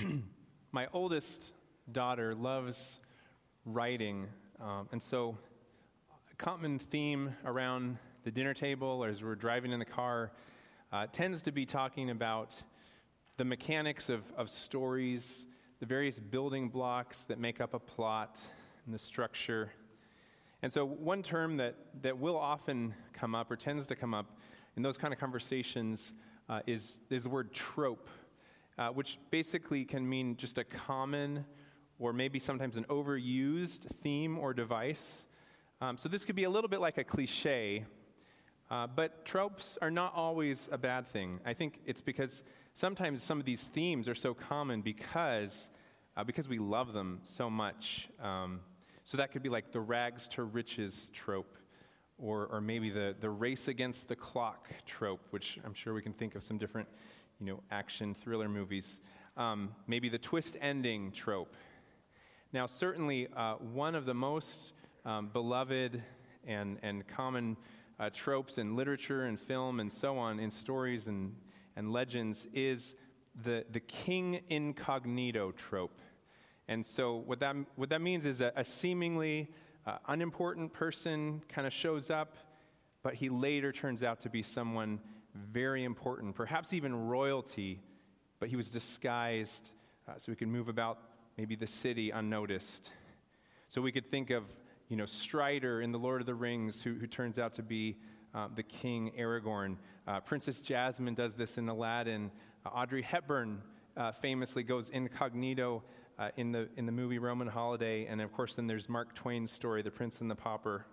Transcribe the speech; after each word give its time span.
my 0.72 0.86
oldest 0.92 1.52
daughter 1.90 2.34
loves 2.34 3.00
writing, 3.64 4.26
um, 4.60 4.88
and 4.92 5.02
so 5.02 5.36
a 6.30 6.36
common 6.36 6.78
theme 6.78 7.34
around 7.44 7.98
the 8.24 8.30
dinner 8.30 8.54
table 8.54 9.02
or 9.02 9.08
as 9.08 9.22
we're 9.22 9.34
driving 9.34 9.72
in 9.72 9.78
the 9.78 9.84
car 9.84 10.32
uh, 10.92 11.06
tends 11.12 11.42
to 11.42 11.52
be 11.52 11.66
talking 11.66 12.10
about 12.10 12.62
the 13.36 13.44
mechanics 13.44 14.08
of, 14.08 14.22
of 14.36 14.48
stories, 14.48 15.46
the 15.80 15.86
various 15.86 16.20
building 16.20 16.68
blocks 16.68 17.24
that 17.24 17.38
make 17.38 17.60
up 17.60 17.74
a 17.74 17.78
plot, 17.78 18.40
and 18.84 18.94
the 18.94 18.98
structure. 18.98 19.72
And 20.62 20.72
so, 20.72 20.84
one 20.84 21.22
term 21.22 21.56
that, 21.58 21.74
that 22.02 22.18
will 22.18 22.38
often 22.38 22.94
come 23.12 23.34
up 23.34 23.50
or 23.50 23.56
tends 23.56 23.86
to 23.88 23.96
come 23.96 24.14
up 24.14 24.38
in 24.76 24.82
those 24.82 24.98
kind 24.98 25.12
of 25.12 25.20
conversations 25.20 26.12
uh, 26.48 26.60
is, 26.66 27.00
is 27.10 27.22
the 27.22 27.28
word 27.28 27.52
trope, 27.52 28.08
uh, 28.78 28.88
which 28.88 29.18
basically 29.30 29.84
can 29.84 30.08
mean 30.08 30.36
just 30.36 30.58
a 30.58 30.64
common 30.64 31.44
or 31.98 32.12
maybe 32.12 32.38
sometimes 32.38 32.76
an 32.76 32.84
overused 32.84 33.82
theme 34.02 34.38
or 34.38 34.54
device. 34.54 35.26
Um, 35.80 35.96
so, 35.98 36.08
this 36.08 36.24
could 36.24 36.36
be 36.36 36.44
a 36.44 36.50
little 36.50 36.68
bit 36.68 36.80
like 36.80 36.98
a 36.98 37.04
cliche, 37.04 37.84
uh, 38.70 38.86
but 38.86 39.24
tropes 39.24 39.78
are 39.82 39.90
not 39.90 40.14
always 40.14 40.68
a 40.72 40.78
bad 40.78 41.06
thing. 41.06 41.40
I 41.44 41.54
think 41.54 41.80
it's 41.84 42.00
because 42.00 42.42
sometimes 42.72 43.22
some 43.22 43.38
of 43.38 43.44
these 43.44 43.68
themes 43.68 44.08
are 44.08 44.14
so 44.14 44.32
common 44.34 44.80
because, 44.80 45.70
uh, 46.16 46.24
because 46.24 46.48
we 46.48 46.58
love 46.58 46.92
them 46.92 47.20
so 47.22 47.50
much. 47.50 48.08
Um, 48.22 48.60
so 49.04 49.16
that 49.16 49.32
could 49.32 49.42
be 49.42 49.48
like 49.48 49.72
the 49.72 49.80
rags 49.80 50.28
to 50.28 50.44
riches 50.44 51.10
trope, 51.12 51.56
or, 52.16 52.46
or 52.46 52.60
maybe 52.60 52.90
the, 52.90 53.16
the 53.18 53.30
race 53.30 53.68
against 53.68 54.08
the 54.08 54.16
clock 54.16 54.68
trope, 54.86 55.26
which 55.30 55.58
I'm 55.64 55.74
sure 55.74 55.94
we 55.94 56.02
can 56.02 56.12
think 56.12 56.34
of 56.34 56.42
some 56.42 56.58
different 56.58 56.88
you 57.40 57.46
know, 57.46 57.62
action 57.70 58.14
thriller 58.14 58.48
movies. 58.48 59.00
Um, 59.36 59.70
maybe 59.86 60.08
the 60.08 60.18
twist 60.18 60.56
ending 60.60 61.10
trope. 61.10 61.56
Now, 62.52 62.66
certainly, 62.66 63.28
uh, 63.34 63.54
one 63.54 63.94
of 63.94 64.04
the 64.04 64.14
most 64.14 64.74
um, 65.04 65.28
beloved 65.28 66.02
and, 66.46 66.78
and 66.82 67.06
common 67.06 67.56
uh, 67.98 68.10
tropes 68.12 68.58
in 68.58 68.76
literature 68.76 69.24
and 69.24 69.38
film 69.38 69.80
and 69.80 69.90
so 69.90 70.18
on, 70.18 70.38
in 70.38 70.50
stories 70.50 71.06
and, 71.06 71.34
and 71.76 71.92
legends, 71.92 72.46
is 72.52 72.96
the, 73.42 73.64
the 73.70 73.80
king 73.80 74.40
incognito 74.50 75.52
trope. 75.52 76.00
And 76.68 76.84
so, 76.84 77.16
what 77.16 77.40
that, 77.40 77.56
what 77.76 77.88
that 77.88 78.02
means 78.02 78.26
is 78.26 78.40
a, 78.40 78.52
a 78.54 78.64
seemingly 78.64 79.48
uh, 79.86 79.98
unimportant 80.08 80.72
person 80.72 81.42
kind 81.48 81.66
of 81.66 81.72
shows 81.72 82.10
up, 82.10 82.36
but 83.02 83.14
he 83.14 83.28
later 83.28 83.72
turns 83.72 84.02
out 84.02 84.20
to 84.20 84.28
be 84.28 84.42
someone 84.42 85.00
very 85.34 85.84
important, 85.84 86.34
perhaps 86.34 86.72
even 86.72 86.94
royalty, 87.08 87.80
but 88.38 88.48
he 88.48 88.56
was 88.56 88.70
disguised 88.70 89.72
uh, 90.08 90.12
so 90.16 90.32
he 90.32 90.36
could 90.36 90.48
move 90.48 90.68
about 90.68 90.98
maybe 91.36 91.56
the 91.56 91.66
city 91.66 92.10
unnoticed. 92.10 92.90
So 93.68 93.80
we 93.80 93.92
could 93.92 94.10
think 94.10 94.30
of, 94.30 94.44
you 94.88 94.96
know, 94.96 95.06
Strider 95.06 95.80
in 95.80 95.92
The 95.92 95.98
Lord 95.98 96.20
of 96.20 96.26
the 96.26 96.34
Rings, 96.34 96.82
who, 96.82 96.94
who 96.94 97.06
turns 97.06 97.38
out 97.38 97.52
to 97.54 97.62
be 97.62 97.96
uh, 98.34 98.48
the 98.54 98.62
king 98.62 99.12
Aragorn. 99.18 99.76
Uh, 100.06 100.20
Princess 100.20 100.60
Jasmine 100.60 101.14
does 101.14 101.34
this 101.34 101.58
in 101.58 101.68
Aladdin. 101.68 102.30
Uh, 102.66 102.70
Audrey 102.70 103.02
Hepburn 103.02 103.62
uh, 103.96 104.12
famously 104.12 104.62
goes 104.62 104.90
incognito 104.90 105.82
uh, 106.18 106.30
in, 106.36 106.52
the, 106.52 106.68
in 106.76 106.86
the 106.86 106.92
movie 106.92 107.18
Roman 107.18 107.46
Holiday. 107.46 108.06
And 108.06 108.20
of 108.20 108.32
course, 108.32 108.54
then 108.54 108.66
there's 108.66 108.88
Mark 108.88 109.14
Twain's 109.14 109.50
story, 109.50 109.82
The 109.82 109.90
Prince 109.90 110.20
and 110.20 110.30
the 110.30 110.34
Pauper. 110.34 110.86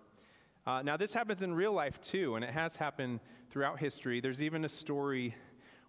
Uh, 0.67 0.81
now, 0.81 0.97
this 0.97 1.13
happens 1.13 1.41
in 1.41 1.53
real 1.53 1.71
life 1.71 2.01
too, 2.01 2.35
and 2.35 2.43
it 2.43 2.51
has 2.51 2.75
happened 2.75 3.21
throughout 3.49 3.79
history. 3.79 4.19
There's 4.19 4.41
even 4.41 4.65
a 4.65 4.69
story 4.69 5.33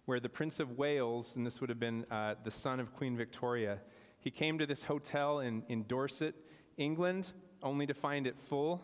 where 0.05 0.21
the 0.21 0.29
Prince 0.29 0.61
of 0.61 0.77
Wales, 0.77 1.35
and 1.35 1.45
this 1.45 1.59
would 1.59 1.69
have 1.69 1.81
been 1.81 2.05
uh, 2.09 2.35
the 2.45 2.49
son 2.49 2.79
of 2.79 2.95
Queen 2.95 3.17
Victoria, 3.17 3.79
he 4.21 4.31
came 4.31 4.57
to 4.57 4.65
this 4.65 4.85
hotel 4.85 5.41
in, 5.41 5.63
in 5.67 5.83
Dorset, 5.83 6.33
England, 6.77 7.33
only 7.61 7.85
to 7.87 7.93
find 7.93 8.25
it 8.25 8.39
full. 8.39 8.81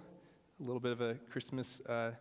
A 0.59 0.63
little 0.63 0.81
bit 0.81 0.91
of 0.91 0.99
a 0.99 1.13
Christmas 1.31 1.79
uh, 1.87 2.11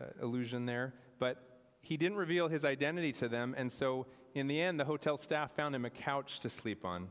uh 0.00 0.04
illusion 0.20 0.66
there. 0.66 0.92
But 1.20 1.40
he 1.82 1.96
didn't 1.96 2.18
reveal 2.18 2.48
his 2.48 2.64
identity 2.64 3.12
to 3.12 3.28
them, 3.28 3.54
and 3.56 3.70
so 3.70 4.06
in 4.34 4.48
the 4.48 4.60
end, 4.60 4.80
the 4.80 4.86
hotel 4.86 5.16
staff 5.16 5.52
found 5.52 5.76
him 5.76 5.84
a 5.84 5.90
couch 5.90 6.40
to 6.40 6.50
sleep 6.50 6.84
on. 6.84 7.10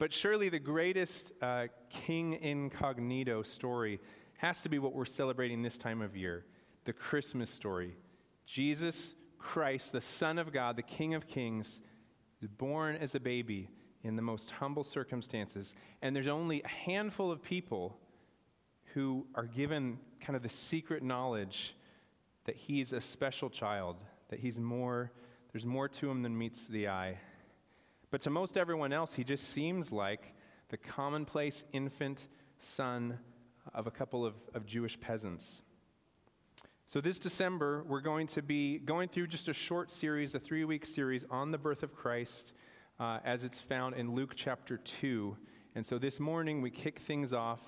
But 0.00 0.14
surely 0.14 0.48
the 0.48 0.58
greatest 0.58 1.32
uh, 1.42 1.66
King 1.90 2.32
Incognito 2.32 3.42
story 3.42 4.00
has 4.38 4.62
to 4.62 4.70
be 4.70 4.78
what 4.78 4.94
we're 4.94 5.04
celebrating 5.04 5.60
this 5.60 5.76
time 5.76 6.00
of 6.00 6.16
year 6.16 6.46
the 6.86 6.94
Christmas 6.94 7.50
story. 7.50 7.98
Jesus 8.46 9.14
Christ, 9.38 9.92
the 9.92 10.00
Son 10.00 10.38
of 10.38 10.52
God, 10.52 10.76
the 10.76 10.82
King 10.82 11.12
of 11.12 11.26
Kings, 11.26 11.82
is 12.40 12.48
born 12.48 12.96
as 12.96 13.14
a 13.14 13.20
baby 13.20 13.68
in 14.02 14.16
the 14.16 14.22
most 14.22 14.52
humble 14.52 14.84
circumstances. 14.84 15.74
And 16.00 16.16
there's 16.16 16.28
only 16.28 16.62
a 16.62 16.68
handful 16.68 17.30
of 17.30 17.42
people 17.42 17.98
who 18.94 19.26
are 19.34 19.44
given 19.44 19.98
kind 20.18 20.34
of 20.34 20.42
the 20.42 20.48
secret 20.48 21.02
knowledge 21.02 21.76
that 22.46 22.56
he's 22.56 22.94
a 22.94 23.02
special 23.02 23.50
child, 23.50 23.98
that 24.30 24.40
he's 24.40 24.58
more, 24.58 25.12
there's 25.52 25.66
more 25.66 25.88
to 25.90 26.10
him 26.10 26.22
than 26.22 26.38
meets 26.38 26.66
the 26.68 26.88
eye. 26.88 27.18
But 28.10 28.20
to 28.22 28.30
most 28.30 28.56
everyone 28.56 28.92
else, 28.92 29.14
he 29.14 29.24
just 29.24 29.48
seems 29.48 29.92
like 29.92 30.34
the 30.68 30.76
commonplace 30.76 31.64
infant 31.72 32.28
son 32.58 33.18
of 33.72 33.86
a 33.86 33.90
couple 33.90 34.24
of, 34.24 34.34
of 34.54 34.66
Jewish 34.66 35.00
peasants. 35.00 35.62
So, 36.86 37.00
this 37.00 37.20
December, 37.20 37.84
we're 37.86 38.00
going 38.00 38.26
to 38.28 38.42
be 38.42 38.78
going 38.78 39.08
through 39.08 39.28
just 39.28 39.46
a 39.46 39.52
short 39.52 39.92
series, 39.92 40.34
a 40.34 40.40
three 40.40 40.64
week 40.64 40.84
series 40.84 41.24
on 41.30 41.52
the 41.52 41.58
birth 41.58 41.84
of 41.84 41.94
Christ 41.94 42.52
uh, 42.98 43.20
as 43.24 43.44
it's 43.44 43.60
found 43.60 43.94
in 43.94 44.14
Luke 44.14 44.32
chapter 44.34 44.76
2. 44.76 45.36
And 45.76 45.86
so, 45.86 45.98
this 45.98 46.18
morning, 46.18 46.62
we 46.62 46.70
kick 46.70 46.98
things 46.98 47.32
off 47.32 47.60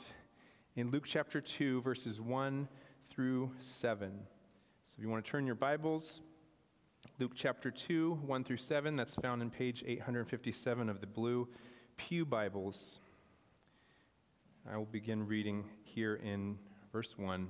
in 0.74 0.90
Luke 0.90 1.04
chapter 1.06 1.40
2, 1.40 1.82
verses 1.82 2.20
1 2.20 2.68
through 3.08 3.52
7. 3.60 4.10
So, 4.82 4.94
if 4.98 5.04
you 5.04 5.08
want 5.08 5.24
to 5.24 5.30
turn 5.30 5.46
your 5.46 5.54
Bibles, 5.54 6.20
Luke 7.22 7.36
chapter 7.36 7.70
2, 7.70 8.14
1 8.26 8.42
through 8.42 8.56
7. 8.56 8.96
That's 8.96 9.14
found 9.14 9.42
in 9.42 9.48
page 9.48 9.84
857 9.86 10.88
of 10.88 11.00
the 11.00 11.06
Blue 11.06 11.46
Pew 11.96 12.26
Bibles. 12.26 12.98
I 14.68 14.76
will 14.76 14.86
begin 14.86 15.28
reading 15.28 15.66
here 15.84 16.16
in 16.16 16.58
verse 16.90 17.16
1. 17.16 17.46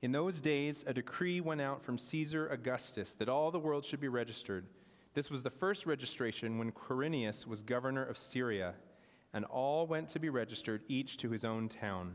In 0.00 0.12
those 0.12 0.40
days, 0.40 0.82
a 0.86 0.94
decree 0.94 1.42
went 1.42 1.60
out 1.60 1.82
from 1.82 1.98
Caesar 1.98 2.48
Augustus 2.48 3.10
that 3.10 3.28
all 3.28 3.50
the 3.50 3.58
world 3.58 3.84
should 3.84 4.00
be 4.00 4.08
registered. 4.08 4.64
This 5.12 5.30
was 5.30 5.42
the 5.42 5.50
first 5.50 5.84
registration 5.84 6.56
when 6.56 6.72
Quirinius 6.72 7.46
was 7.46 7.60
governor 7.60 8.02
of 8.02 8.16
Syria, 8.16 8.76
and 9.34 9.44
all 9.44 9.86
went 9.86 10.08
to 10.08 10.18
be 10.18 10.30
registered, 10.30 10.84
each 10.88 11.18
to 11.18 11.28
his 11.28 11.44
own 11.44 11.68
town. 11.68 12.14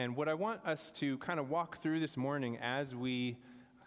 And 0.00 0.14
what 0.14 0.28
I 0.28 0.34
want 0.34 0.64
us 0.64 0.92
to 0.92 1.18
kind 1.18 1.40
of 1.40 1.50
walk 1.50 1.82
through 1.82 1.98
this 1.98 2.16
morning 2.16 2.56
as 2.58 2.94
we 2.94 3.36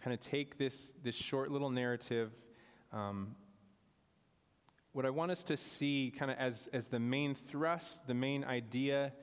kind 0.03 0.13
of 0.13 0.19
take 0.19 0.57
this, 0.57 0.91
this 1.01 1.15
short 1.15 1.49
little 1.51 1.69
narrative, 1.69 2.31
um, 2.91 3.37
what 4.91 5.05
I 5.05 5.09
want 5.09 5.31
us 5.31 5.41
to 5.45 5.55
see 5.55 6.11
kind 6.13 6.29
of 6.29 6.37
as, 6.37 6.67
as 6.73 6.89
the 6.89 6.99
main 6.99 7.33
thrust, 7.33 8.07
the 8.07 8.13
main 8.13 8.43
idea 8.43 9.13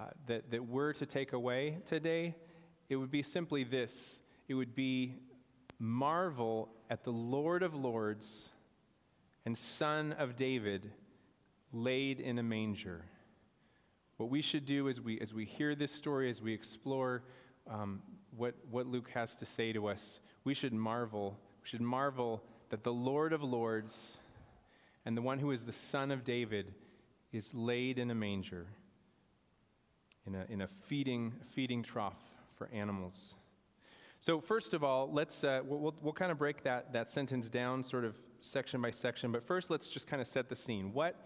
uh, 0.00 0.04
that, 0.24 0.50
that 0.52 0.64
we're 0.64 0.94
to 0.94 1.04
take 1.04 1.34
away 1.34 1.80
today, 1.84 2.34
it 2.88 2.96
would 2.96 3.10
be 3.10 3.22
simply 3.22 3.62
this 3.62 4.22
it 4.48 4.54
would 4.54 4.74
be 4.74 5.16
marvel 5.78 6.70
at 6.88 7.04
the 7.04 7.12
Lord 7.12 7.62
of 7.62 7.74
Lords 7.74 8.48
and 9.44 9.56
Son 9.56 10.12
of 10.12 10.34
David 10.36 10.92
laid 11.74 12.20
in 12.20 12.38
a 12.38 12.42
manger. 12.42 13.04
What 14.22 14.30
we 14.30 14.40
should 14.40 14.64
do 14.64 14.88
as 14.88 15.00
we, 15.00 15.18
as 15.18 15.34
we 15.34 15.44
hear 15.44 15.74
this 15.74 15.90
story, 15.90 16.30
as 16.30 16.40
we 16.40 16.52
explore 16.52 17.24
um, 17.68 18.02
what, 18.36 18.54
what 18.70 18.86
Luke 18.86 19.10
has 19.14 19.34
to 19.34 19.44
say 19.44 19.72
to 19.72 19.88
us, 19.88 20.20
we 20.44 20.54
should 20.54 20.72
marvel. 20.72 21.36
We 21.60 21.68
should 21.68 21.80
marvel 21.80 22.40
that 22.68 22.84
the 22.84 22.92
Lord 22.92 23.32
of 23.32 23.42
Lords 23.42 24.20
and 25.04 25.16
the 25.16 25.22
one 25.22 25.40
who 25.40 25.50
is 25.50 25.64
the 25.64 25.72
Son 25.72 26.12
of 26.12 26.22
David 26.22 26.72
is 27.32 27.52
laid 27.52 27.98
in 27.98 28.12
a 28.12 28.14
manger, 28.14 28.68
in 30.24 30.36
a, 30.36 30.46
in 30.48 30.60
a 30.60 30.68
feeding, 30.68 31.32
feeding 31.50 31.82
trough 31.82 32.22
for 32.54 32.68
animals. 32.72 33.34
So, 34.20 34.38
first 34.38 34.72
of 34.72 34.84
all, 34.84 35.10
let's, 35.12 35.42
uh, 35.42 35.62
we'll, 35.64 35.96
we'll 36.00 36.12
kind 36.12 36.30
of 36.30 36.38
break 36.38 36.62
that, 36.62 36.92
that 36.92 37.10
sentence 37.10 37.48
down 37.48 37.82
sort 37.82 38.04
of 38.04 38.14
section 38.40 38.80
by 38.80 38.92
section, 38.92 39.32
but 39.32 39.42
first 39.42 39.68
let's 39.68 39.90
just 39.90 40.06
kind 40.06 40.22
of 40.22 40.28
set 40.28 40.48
the 40.48 40.54
scene. 40.54 40.92
What 40.92 41.16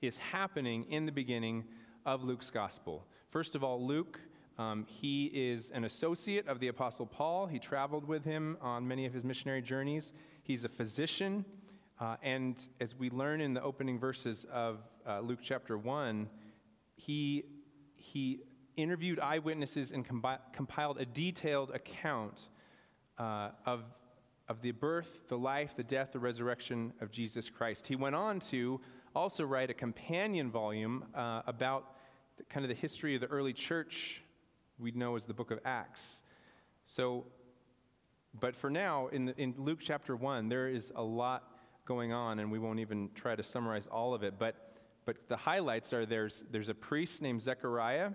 is 0.00 0.18
happening 0.18 0.84
in 0.84 1.04
the 1.04 1.10
beginning 1.10 1.64
of 2.06 2.24
Luke's 2.24 2.50
gospel? 2.50 3.06
First 3.30 3.54
of 3.54 3.64
all, 3.64 3.84
Luke, 3.84 4.20
um, 4.58 4.86
he 4.86 5.26
is 5.26 5.70
an 5.70 5.84
associate 5.84 6.46
of 6.46 6.60
the 6.60 6.68
Apostle 6.68 7.06
Paul. 7.06 7.46
He 7.46 7.58
traveled 7.58 8.06
with 8.06 8.24
him 8.24 8.56
on 8.60 8.86
many 8.86 9.06
of 9.06 9.12
his 9.12 9.24
missionary 9.24 9.62
journeys. 9.62 10.12
He's 10.42 10.64
a 10.64 10.68
physician, 10.68 11.44
uh, 12.00 12.16
and 12.22 12.56
as 12.80 12.94
we 12.94 13.10
learn 13.10 13.40
in 13.40 13.54
the 13.54 13.62
opening 13.62 13.98
verses 13.98 14.46
of 14.52 14.80
uh, 15.06 15.20
Luke 15.20 15.40
chapter 15.42 15.78
1, 15.78 16.28
he, 16.96 17.44
he 17.94 18.40
interviewed 18.76 19.20
eyewitnesses 19.20 19.92
and 19.92 20.06
combi- 20.06 20.38
compiled 20.52 20.98
a 21.00 21.06
detailed 21.06 21.70
account 21.70 22.48
uh, 23.18 23.50
of, 23.64 23.84
of 24.48 24.60
the 24.60 24.72
birth, 24.72 25.28
the 25.28 25.38
life, 25.38 25.74
the 25.76 25.84
death, 25.84 26.12
the 26.12 26.18
resurrection 26.18 26.92
of 27.00 27.10
Jesus 27.10 27.48
Christ. 27.48 27.86
He 27.86 27.96
went 27.96 28.14
on 28.16 28.40
to 28.40 28.80
also 29.14 29.44
write 29.44 29.70
a 29.70 29.74
companion 29.74 30.50
volume 30.50 31.04
uh, 31.14 31.42
about 31.46 31.93
kind 32.48 32.64
of 32.64 32.68
the 32.68 32.74
history 32.74 33.14
of 33.14 33.20
the 33.20 33.26
early 33.28 33.52
church 33.52 34.22
we 34.78 34.90
know 34.90 35.16
as 35.16 35.24
the 35.24 35.34
book 35.34 35.50
of 35.50 35.60
Acts. 35.64 36.22
So, 36.84 37.26
but 38.38 38.56
for 38.56 38.70
now, 38.70 39.08
in, 39.08 39.26
the, 39.26 39.40
in 39.40 39.54
Luke 39.56 39.78
chapter 39.80 40.16
1, 40.16 40.48
there 40.48 40.68
is 40.68 40.92
a 40.96 41.02
lot 41.02 41.44
going 41.86 42.12
on, 42.12 42.38
and 42.38 42.50
we 42.50 42.58
won't 42.58 42.80
even 42.80 43.10
try 43.14 43.36
to 43.36 43.42
summarize 43.42 43.86
all 43.86 44.14
of 44.14 44.22
it. 44.22 44.34
But, 44.38 44.56
but 45.04 45.28
the 45.28 45.36
highlights 45.36 45.92
are 45.92 46.06
there's, 46.06 46.44
there's 46.50 46.68
a 46.68 46.74
priest 46.74 47.22
named 47.22 47.42
Zechariah, 47.42 48.10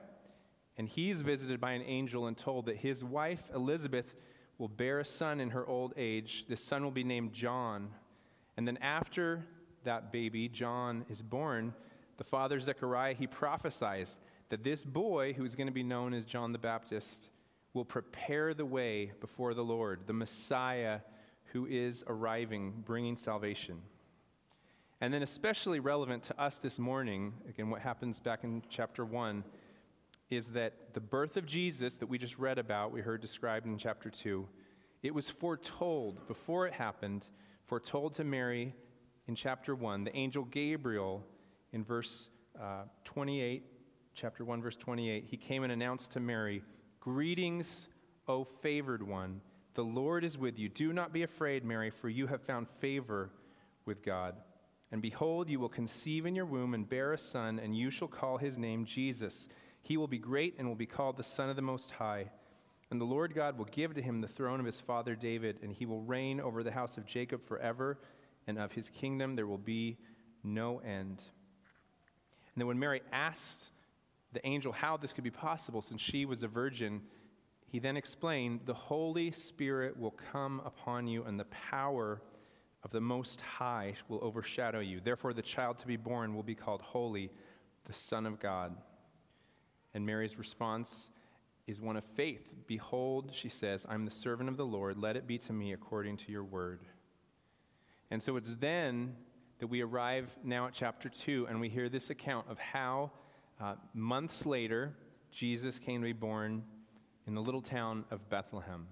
and 0.78 0.88
he's 0.88 1.22
visited 1.22 1.62
by 1.62 1.72
an 1.72 1.84
angel 1.84 2.28
and 2.28 2.38
told 2.38 2.66
that 2.66 2.78
his 2.78 3.04
wife, 3.04 3.44
Elizabeth, 3.54 4.16
will 4.58 4.68
bear 4.68 5.00
a 5.00 5.06
son 5.06 5.40
in 5.40 5.52
her 5.52 5.66
old 5.66 5.94
age. 5.96 6.46
This 6.48 6.64
son 6.64 6.84
will 6.84 6.92
be 6.92 7.04
named 7.04 7.34
John. 7.34 7.90
And 8.58 8.68
then 8.68 8.78
after 8.78 9.46
that 9.86 10.12
baby, 10.12 10.50
John, 10.50 11.06
is 11.10 11.22
born, 11.22 11.74
the 12.20 12.24
father, 12.26 12.60
Zechariah, 12.60 13.16
he 13.16 13.26
prophesies 13.26 14.18
that 14.50 14.64
this 14.64 14.84
boy, 14.84 15.34
who 15.34 15.46
is 15.46 15.56
going 15.56 15.68
to 15.68 15.74
be 15.74 15.84
known 15.84 16.14
as 16.14 16.26
John 16.26 16.52
the 16.52 16.60
Baptist, 16.60 17.30
will 17.74 17.86
prepare 17.86 18.54
the 18.54 18.66
way 18.66 19.14
before 19.22 19.54
the 19.54 19.64
Lord, 19.64 20.02
the 20.06 20.14
Messiah 20.14 21.00
who 21.54 21.66
is 21.66 22.04
arriving, 22.08 22.84
bringing 22.86 23.16
salvation. 23.16 23.82
And 25.00 25.14
then, 25.14 25.24
especially 25.24 25.80
relevant 25.80 26.24
to 26.24 26.40
us 26.40 26.58
this 26.58 26.78
morning, 26.78 27.34
again, 27.48 27.70
what 27.70 27.82
happens 27.82 28.20
back 28.20 28.44
in 28.44 28.64
chapter 28.70 29.06
1 29.06 29.46
is 30.30 30.50
that 30.50 30.94
the 30.94 31.00
birth 31.00 31.38
of 31.38 31.46
Jesus 31.46 31.96
that 31.96 32.08
we 32.08 32.18
just 32.18 32.38
read 32.38 32.60
about, 32.60 32.92
we 32.92 33.00
heard 33.00 33.22
described 33.22 33.66
in 33.66 33.78
chapter 33.78 34.10
2, 34.10 34.46
it 35.04 35.16
was 35.16 35.30
foretold 35.30 36.28
before 36.28 36.68
it 36.68 36.74
happened, 36.74 37.30
foretold 37.64 38.14
to 38.16 38.26
Mary 38.26 38.76
in 39.26 39.36
chapter 39.36 39.74
1. 39.74 40.04
The 40.04 40.16
angel 40.16 40.44
Gabriel, 40.44 41.26
in 41.72 41.84
verse 41.84 42.30
uh, 42.60 42.84
28, 43.06 43.64
chapter 44.14 44.44
1, 44.44 44.62
verse 44.62 44.76
28, 44.76 45.26
he 45.30 45.38
came 45.38 45.64
and 45.64 45.72
announced 45.72 46.12
to 46.12 46.20
Mary, 46.20 46.62
Greetings, 47.00 47.90
O 48.28 48.44
favored 48.44 49.02
one. 49.02 49.42
The 49.76 49.84
Lord 49.84 50.24
is 50.24 50.38
with 50.38 50.60
you. 50.60 50.68
Do 50.68 50.92
not 50.92 51.14
be 51.14 51.24
afraid, 51.24 51.64
Mary, 51.64 51.90
for 51.90 52.10
you 52.10 52.28
have 52.28 52.42
found 52.42 52.68
favor 52.80 53.32
with 53.86 54.04
God. 54.04 54.36
And 54.92 55.02
behold, 55.02 55.50
you 55.50 55.60
will 55.60 55.70
conceive 55.70 56.26
in 56.26 56.36
your 56.36 56.46
womb 56.46 56.74
and 56.74 56.90
bear 56.90 57.14
a 57.14 57.18
son, 57.18 57.60
and 57.60 57.78
you 57.78 57.90
shall 57.90 58.08
call 58.08 58.38
his 58.38 58.58
name 58.58 58.86
Jesus. 58.86 59.48
He 59.82 59.98
will 59.98 60.08
be 60.08 60.18
great 60.18 60.56
and 60.58 60.68
will 60.68 60.76
be 60.76 60.86
called 60.86 61.18
the 61.18 61.24
Son 61.24 61.50
of 61.50 61.56
the 61.56 61.62
Most 61.62 61.92
High. 61.92 62.30
And 62.92 63.00
the 63.00 63.06
Lord 63.06 63.36
God 63.36 63.58
will 63.58 63.66
give 63.66 63.94
to 63.94 64.02
him 64.02 64.20
the 64.20 64.28
throne 64.28 64.60
of 64.60 64.66
his 64.66 64.80
father 64.80 65.16
David, 65.16 65.60
and 65.62 65.72
he 65.72 65.86
will 65.86 66.02
reign 66.02 66.42
over 66.42 66.64
the 66.64 66.72
house 66.72 66.98
of 66.98 67.06
Jacob 67.06 67.44
forever, 67.44 68.00
and 68.48 68.58
of 68.58 68.72
his 68.72 68.90
kingdom 68.90 69.36
there 69.36 69.48
will 69.48 69.60
be 69.60 69.98
no 70.44 70.80
end. 70.80 71.24
And 72.54 72.62
then 72.62 72.68
when 72.68 72.80
Mary 72.80 73.02
asked 73.12 73.70
the 74.34 74.46
angel 74.46 74.72
how 74.72 74.98
this 74.98 75.14
could 75.14 75.24
be 75.24 75.32
possible, 75.32 75.82
since 75.82 76.02
she 76.02 76.26
was 76.26 76.44
a 76.44 76.48
virgin, 76.48 77.02
he 77.68 77.80
then 77.80 77.98
explained, 77.98 78.62
The 78.66 78.74
Holy 78.74 79.32
Spirit 79.32 80.00
will 80.00 80.16
come 80.32 80.62
upon 80.66 81.08
you, 81.08 81.24
and 81.24 81.40
the 81.40 81.46
power 81.46 82.22
of 82.84 82.92
the 82.92 83.02
Most 83.02 83.42
High 83.42 83.94
will 84.08 84.20
overshadow 84.24 84.80
you. 84.80 85.00
Therefore, 85.04 85.34
the 85.34 85.42
child 85.42 85.78
to 85.80 85.88
be 85.88 85.98
born 85.98 86.36
will 86.36 86.44
be 86.44 86.56
called 86.56 86.82
Holy, 86.82 87.30
the 87.86 87.94
Son 87.94 88.26
of 88.26 88.40
God. 88.40 88.76
And 89.94 90.06
Mary's 90.06 90.38
response 90.38 91.12
is 91.68 91.82
one 91.82 91.98
of 91.98 92.04
faith. 92.04 92.48
Behold, 92.68 93.32
she 93.34 93.50
says, 93.50 93.86
I'm 93.90 94.06
the 94.06 94.12
servant 94.12 94.50
of 94.50 94.58
the 94.58 94.66
Lord. 94.66 94.98
Let 94.98 95.16
it 95.16 95.28
be 95.28 95.38
to 95.40 95.54
me 95.54 95.74
according 95.74 96.18
to 96.18 96.32
your 96.32 96.44
word. 96.44 96.82
And 98.10 98.24
so 98.24 98.38
it's 98.38 98.56
then 98.56 99.16
that 99.60 99.68
we 99.68 99.82
arrive 99.82 100.30
now 100.44 100.68
at 100.68 100.74
chapter 100.74 101.10
2, 101.10 101.48
and 101.50 101.60
we 101.60 101.68
hear 101.68 101.90
this 101.90 102.10
account 102.10 102.48
of 102.50 102.58
how 102.58 103.12
uh, 103.60 103.76
months 103.94 104.46
later 104.46 104.96
Jesus 105.32 105.80
came 105.80 106.02
to 106.02 106.06
be 106.06 106.14
born 106.14 106.64
in 107.28 107.36
the 107.36 107.42
little 107.42 107.62
town 107.62 108.06
of 108.10 108.30
Bethlehem. 108.30 108.88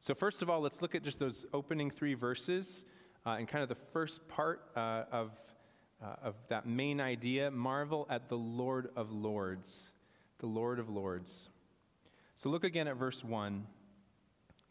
So, 0.00 0.12
first 0.12 0.42
of 0.42 0.50
all, 0.50 0.60
let's 0.60 0.82
look 0.82 0.94
at 0.96 1.04
just 1.04 1.20
those 1.20 1.46
opening 1.54 1.88
three 1.88 2.14
verses 2.14 2.84
uh, 3.24 3.36
and 3.38 3.46
kind 3.46 3.62
of 3.62 3.68
the 3.68 3.82
first 3.92 4.26
part 4.26 4.62
uh, 4.74 5.04
of, 5.12 5.38
uh, 6.02 6.16
of 6.24 6.34
that 6.48 6.66
main 6.66 7.00
idea 7.00 7.50
marvel 7.50 8.08
at 8.10 8.28
the 8.28 8.36
Lord 8.36 8.90
of 8.96 9.12
Lords. 9.12 9.92
The 10.38 10.46
Lord 10.46 10.80
of 10.80 10.88
Lords. 10.88 11.48
So, 12.34 12.50
look 12.50 12.64
again 12.64 12.88
at 12.88 12.96
verse 12.96 13.22
1. 13.22 13.66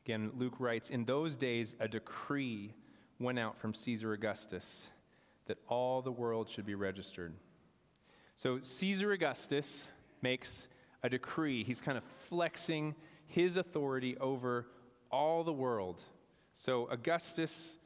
Again, 0.04 0.31
Luke 0.36 0.56
writes 0.60 0.90
In 0.90 1.06
those 1.06 1.38
days, 1.38 1.75
a 1.80 1.88
decree 1.88 2.74
went 3.19 3.38
out 3.38 3.57
from 3.57 3.74
Caesar 3.74 4.13
Augustus 4.13 4.89
that 5.48 5.57
all 5.68 6.01
the 6.01 6.12
world 6.12 6.50
should 6.50 6.66
be 6.66 6.75
registered. 6.75 7.33
So, 8.36 8.60
Caesar 8.62 9.12
Augustus 9.12 9.89
makes 10.21 10.68
a 11.04 11.10
decree. 11.10 11.63
He's 11.63 11.81
kind 11.81 11.98
of 11.98 12.04
flexing 12.04 12.95
his 13.25 13.57
authority 13.57 14.18
over 14.18 14.68
all 15.12 15.44
the 15.44 15.54
world. 15.54 16.01
So, 16.54 16.88
Augustus 16.89 17.77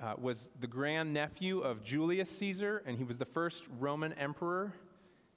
uh, 0.00 0.14
was 0.18 0.50
the 0.60 0.66
grandnephew 0.66 1.60
of 1.60 1.82
Julius 1.82 2.30
Caesar, 2.30 2.82
and 2.86 2.98
he 2.98 3.04
was 3.04 3.18
the 3.18 3.24
first 3.24 3.64
Roman 3.78 4.12
emperor. 4.14 4.74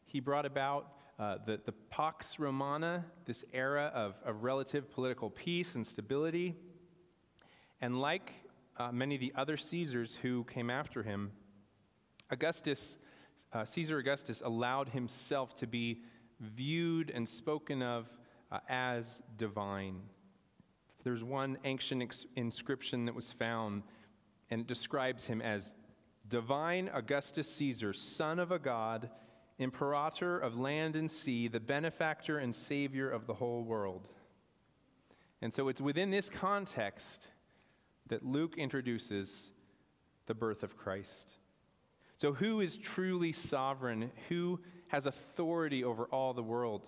He 0.06 0.20
brought 0.20 0.46
about 0.46 0.92
uh, 1.18 1.38
the, 1.46 1.60
the 1.64 1.72
Pax 1.72 2.40
Romana, 2.40 3.06
this 3.26 3.46
era 3.54 3.92
of, 3.94 4.16
of 4.26 4.44
relative 4.44 4.92
political 4.92 5.30
peace 5.30 5.76
and 5.76 5.86
stability. 5.86 6.56
And 7.80 8.02
like 8.02 8.34
uh, 8.78 8.92
many 8.92 9.16
of 9.16 9.22
the 9.22 9.34
other 9.36 9.58
Caesars 9.58 10.18
who 10.22 10.44
came 10.46 10.70
after 10.70 11.04
him, 11.04 11.32
Augustus, 12.30 12.98
uh, 13.54 13.64
Caesar 13.64 13.98
Augustus 13.98 14.42
allowed 14.44 14.90
himself 14.90 15.56
to 15.56 15.68
be 15.68 16.02
viewed 16.40 17.10
and 17.10 17.28
spoken 17.28 17.82
of 17.82 18.10
uh, 18.52 18.60
as 18.68 19.24
divine. 19.38 20.02
There's 21.04 21.24
one 21.24 21.58
ancient 21.64 22.02
ex- 22.02 22.26
inscription 22.36 23.06
that 23.06 23.16
was 23.16 23.32
found, 23.32 23.84
and 24.50 24.62
it 24.62 24.68
describes 24.68 25.28
him 25.28 25.42
as 25.42 25.74
divine 26.28 26.90
Augustus 26.94 27.48
Caesar, 27.56 27.94
son 27.94 28.40
of 28.40 28.52
a 28.52 28.60
god, 28.60 29.10
imperator 29.58 30.38
of 30.38 30.58
land 30.58 30.96
and 30.96 31.10
sea, 31.10 31.48
the 31.48 31.60
benefactor 31.60 32.40
and 32.40 32.54
savior 32.54 33.10
of 33.10 33.28
the 33.28 33.36
whole 33.36 33.64
world. 33.64 34.10
And 35.42 35.54
so 35.54 35.68
it's 35.68 35.80
within 35.80 36.10
this 36.10 36.30
context 36.30 37.28
that 38.08 38.26
Luke 38.26 38.58
introduces 38.58 39.52
the 40.28 40.34
birth 40.34 40.64
of 40.64 40.78
Christ. 40.78 41.38
So, 42.18 42.34
who 42.34 42.62
is 42.62 42.78
truly 42.78 43.32
sovereign? 43.32 44.12
Who 44.30 44.60
has 44.88 45.06
authority 45.06 45.84
over 45.84 46.06
all 46.06 46.34
the 46.34 46.44
world? 46.44 46.88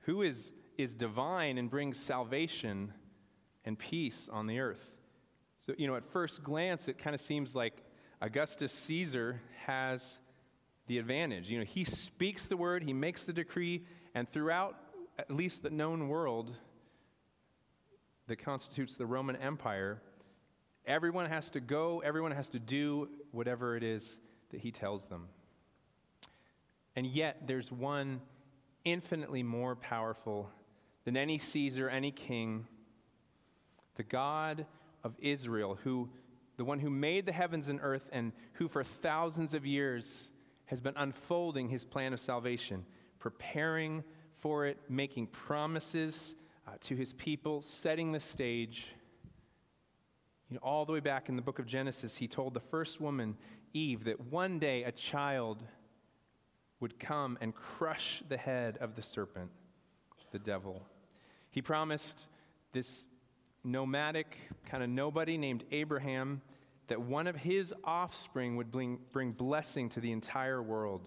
Who 0.00 0.22
is, 0.22 0.52
is 0.76 0.94
divine 0.94 1.58
and 1.58 1.68
brings 1.68 1.98
salvation 1.98 2.92
and 3.64 3.78
peace 3.78 4.28
on 4.32 4.46
the 4.46 4.60
earth? 4.60 4.94
So, 5.58 5.74
you 5.76 5.86
know, 5.86 5.96
at 5.96 6.04
first 6.04 6.42
glance, 6.42 6.88
it 6.88 6.98
kind 6.98 7.14
of 7.14 7.20
seems 7.20 7.54
like 7.54 7.84
Augustus 8.20 8.72
Caesar 8.72 9.40
has 9.66 10.18
the 10.86 10.98
advantage. 10.98 11.50
You 11.50 11.58
know, 11.58 11.64
he 11.64 11.84
speaks 11.84 12.46
the 12.46 12.56
word, 12.56 12.82
he 12.84 12.92
makes 12.92 13.24
the 13.24 13.32
decree, 13.32 13.84
and 14.14 14.28
throughout 14.28 14.76
at 15.18 15.30
least 15.30 15.62
the 15.62 15.70
known 15.70 16.08
world 16.08 16.54
that 18.28 18.36
constitutes 18.36 18.96
the 18.96 19.06
Roman 19.06 19.36
Empire, 19.36 20.00
everyone 20.88 21.26
has 21.26 21.50
to 21.50 21.60
go, 21.60 22.00
everyone 22.00 22.32
has 22.32 22.48
to 22.48 22.58
do 22.58 23.08
whatever 23.30 23.76
it 23.76 23.84
is 23.84 24.18
that 24.50 24.60
he 24.60 24.72
tells 24.72 25.06
them. 25.06 25.28
And 26.96 27.06
yet, 27.06 27.46
there's 27.46 27.70
one 27.70 28.22
infinitely 28.84 29.42
more 29.42 29.76
powerful 29.76 30.50
than 31.04 31.16
any 31.16 31.38
Caesar, 31.38 31.88
any 31.88 32.10
king, 32.10 32.66
the 33.94 34.02
God 34.02 34.66
of 35.04 35.14
Israel, 35.20 35.78
who, 35.84 36.08
the 36.56 36.64
one 36.64 36.80
who 36.80 36.90
made 36.90 37.26
the 37.26 37.32
heavens 37.32 37.68
and 37.68 37.78
earth 37.82 38.08
and 38.12 38.32
who 38.54 38.66
for 38.66 38.82
thousands 38.82 39.54
of 39.54 39.64
years 39.64 40.32
has 40.66 40.80
been 40.80 40.94
unfolding 40.96 41.68
his 41.68 41.84
plan 41.84 42.12
of 42.12 42.20
salvation, 42.20 42.84
preparing 43.18 44.02
for 44.32 44.66
it, 44.66 44.78
making 44.88 45.26
promises 45.28 46.34
uh, 46.66 46.72
to 46.80 46.96
his 46.96 47.12
people, 47.12 47.62
setting 47.62 48.12
the 48.12 48.20
stage. 48.20 48.90
You 50.48 50.54
know, 50.54 50.60
all 50.62 50.86
the 50.86 50.92
way 50.92 51.00
back 51.00 51.28
in 51.28 51.36
the 51.36 51.42
book 51.42 51.58
of 51.58 51.66
Genesis, 51.66 52.16
he 52.16 52.26
told 52.26 52.54
the 52.54 52.60
first 52.60 53.00
woman, 53.00 53.36
Eve, 53.74 54.04
that 54.04 54.20
one 54.20 54.58
day 54.58 54.84
a 54.84 54.92
child 54.92 55.62
would 56.80 56.98
come 56.98 57.36
and 57.40 57.54
crush 57.54 58.22
the 58.28 58.36
head 58.36 58.78
of 58.78 58.94
the 58.94 59.02
serpent, 59.02 59.50
the 60.30 60.38
devil. 60.38 60.86
He 61.50 61.60
promised 61.60 62.28
this 62.72 63.06
nomadic, 63.62 64.38
kind 64.66 64.82
of 64.82 64.88
nobody 64.88 65.36
named 65.36 65.64
Abraham 65.70 66.40
that 66.86 67.00
one 67.00 67.26
of 67.26 67.36
his 67.36 67.74
offspring 67.84 68.56
would 68.56 68.70
bring, 68.70 68.98
bring 69.12 69.32
blessing 69.32 69.90
to 69.90 70.00
the 70.00 70.12
entire 70.12 70.62
world. 70.62 71.02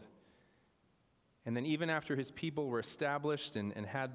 And 1.45 1.57
then, 1.57 1.65
even 1.65 1.89
after 1.89 2.15
his 2.15 2.29
people 2.29 2.67
were 2.67 2.79
established 2.79 3.55
and, 3.55 3.73
and 3.75 3.83
had, 3.85 4.11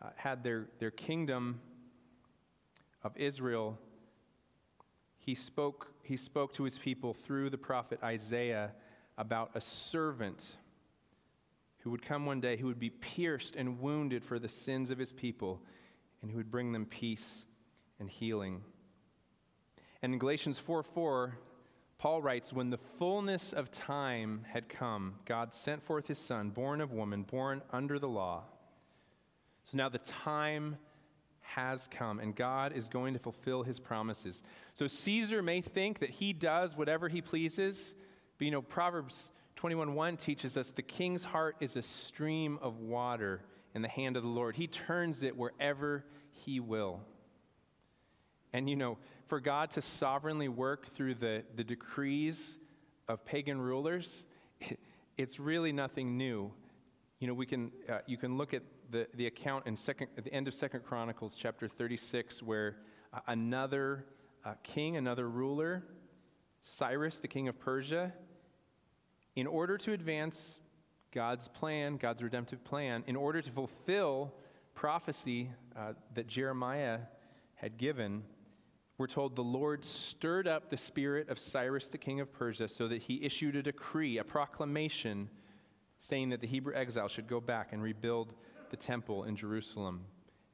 uh, 0.00 0.08
had 0.16 0.42
their, 0.42 0.68
their 0.78 0.90
kingdom 0.90 1.60
of 3.02 3.14
Israel, 3.18 3.78
he 5.20 5.34
spoke, 5.34 5.92
he 6.02 6.16
spoke 6.16 6.52
to 6.54 6.64
his 6.64 6.78
people 6.78 7.14
through 7.14 7.50
the 7.50 7.58
prophet 7.58 8.00
Isaiah 8.02 8.72
about 9.16 9.50
a 9.54 9.60
servant 9.60 10.56
who 11.80 11.90
would 11.90 12.02
come 12.02 12.26
one 12.26 12.40
day 12.40 12.56
who 12.56 12.66
would 12.66 12.78
be 12.78 12.90
pierced 12.90 13.56
and 13.56 13.80
wounded 13.80 14.24
for 14.24 14.38
the 14.38 14.48
sins 14.48 14.90
of 14.90 14.98
his 14.98 15.12
people 15.12 15.62
and 16.22 16.30
who 16.30 16.38
would 16.38 16.50
bring 16.50 16.72
them 16.72 16.86
peace 16.86 17.46
and 17.98 18.08
healing. 18.08 18.62
And 20.02 20.12
in 20.14 20.18
Galatians 20.18 20.58
4 20.58 20.82
4, 20.82 21.38
Paul 21.98 22.22
writes, 22.22 22.52
When 22.52 22.70
the 22.70 22.78
fullness 22.78 23.52
of 23.52 23.70
time 23.70 24.46
had 24.48 24.70
come, 24.70 25.16
God 25.26 25.54
sent 25.54 25.82
forth 25.82 26.08
his 26.08 26.18
son, 26.18 26.48
born 26.50 26.80
of 26.80 26.92
woman, 26.92 27.22
born 27.24 27.60
under 27.70 27.98
the 27.98 28.08
law. 28.08 28.44
So 29.64 29.76
now 29.76 29.90
the 29.90 29.98
time 29.98 30.78
has 31.54 31.88
come, 31.88 32.20
and 32.20 32.34
God 32.34 32.72
is 32.72 32.88
going 32.88 33.14
to 33.14 33.18
fulfill 33.18 33.62
his 33.62 33.80
promises. 33.80 34.42
So 34.74 34.86
Caesar 34.86 35.42
may 35.42 35.60
think 35.60 35.98
that 35.98 36.10
he 36.10 36.32
does 36.32 36.76
whatever 36.76 37.08
he 37.08 37.20
pleases, 37.20 37.94
but 38.38 38.44
you 38.44 38.50
know, 38.50 38.62
Proverbs 38.62 39.32
21:1 39.56 40.18
teaches 40.18 40.56
us 40.56 40.70
the 40.70 40.82
king's 40.82 41.24
heart 41.24 41.56
is 41.60 41.76
a 41.76 41.82
stream 41.82 42.58
of 42.62 42.78
water 42.78 43.42
in 43.74 43.82
the 43.82 43.88
hand 43.88 44.16
of 44.16 44.22
the 44.22 44.28
Lord. 44.28 44.56
He 44.56 44.66
turns 44.66 45.22
it 45.22 45.36
wherever 45.36 46.04
he 46.30 46.60
will. 46.60 47.00
And 48.52 48.68
you 48.68 48.76
know, 48.76 48.98
for 49.26 49.40
God 49.40 49.70
to 49.72 49.82
sovereignly 49.82 50.48
work 50.48 50.86
through 50.86 51.14
the, 51.14 51.44
the 51.54 51.64
decrees 51.64 52.58
of 53.08 53.24
pagan 53.24 53.60
rulers, 53.60 54.26
it's 55.16 55.38
really 55.38 55.72
nothing 55.72 56.16
new. 56.16 56.52
You 57.18 57.28
know, 57.28 57.34
we 57.34 57.46
can, 57.46 57.70
uh, 57.88 57.98
you 58.06 58.16
can 58.16 58.38
look 58.38 58.54
at 58.54 58.62
the, 58.90 59.06
the 59.14 59.26
account 59.26 59.66
in 59.66 59.76
second, 59.76 60.08
at 60.16 60.24
the 60.24 60.32
end 60.32 60.48
of 60.48 60.54
Second 60.54 60.84
Chronicles 60.84 61.36
chapter 61.36 61.68
36 61.68 62.42
where 62.42 62.76
uh, 63.12 63.20
another 63.28 64.04
uh, 64.44 64.54
king, 64.62 64.96
another 64.96 65.28
ruler, 65.28 65.84
Cyrus, 66.60 67.18
the 67.18 67.28
king 67.28 67.48
of 67.48 67.58
Persia, 67.58 68.12
in 69.36 69.46
order 69.46 69.78
to 69.78 69.92
advance 69.92 70.60
God's 71.12 71.48
plan, 71.48 71.96
God's 71.96 72.22
redemptive 72.22 72.64
plan, 72.64 73.04
in 73.06 73.16
order 73.16 73.40
to 73.40 73.50
fulfill 73.50 74.34
prophecy 74.74 75.50
uh, 75.76 75.92
that 76.14 76.26
Jeremiah 76.26 77.00
had 77.54 77.78
given, 77.78 78.22
we're 78.98 79.06
told 79.06 79.36
the 79.36 79.42
Lord 79.42 79.84
stirred 79.84 80.46
up 80.46 80.68
the 80.68 80.76
spirit 80.76 81.28
of 81.28 81.38
Cyrus, 81.38 81.88
the 81.88 81.98
king 81.98 82.20
of 82.20 82.32
Persia, 82.32 82.68
so 82.68 82.88
that 82.88 83.02
he 83.02 83.24
issued 83.24 83.56
a 83.56 83.62
decree, 83.62 84.18
a 84.18 84.24
proclamation, 84.24 85.30
saying 85.98 86.30
that 86.30 86.40
the 86.40 86.46
Hebrew 86.46 86.74
exile 86.74 87.08
should 87.08 87.26
go 87.26 87.40
back 87.40 87.72
and 87.72 87.82
rebuild 87.82 88.34
the 88.70 88.76
temple 88.76 89.24
in 89.24 89.36
Jerusalem. 89.36 90.04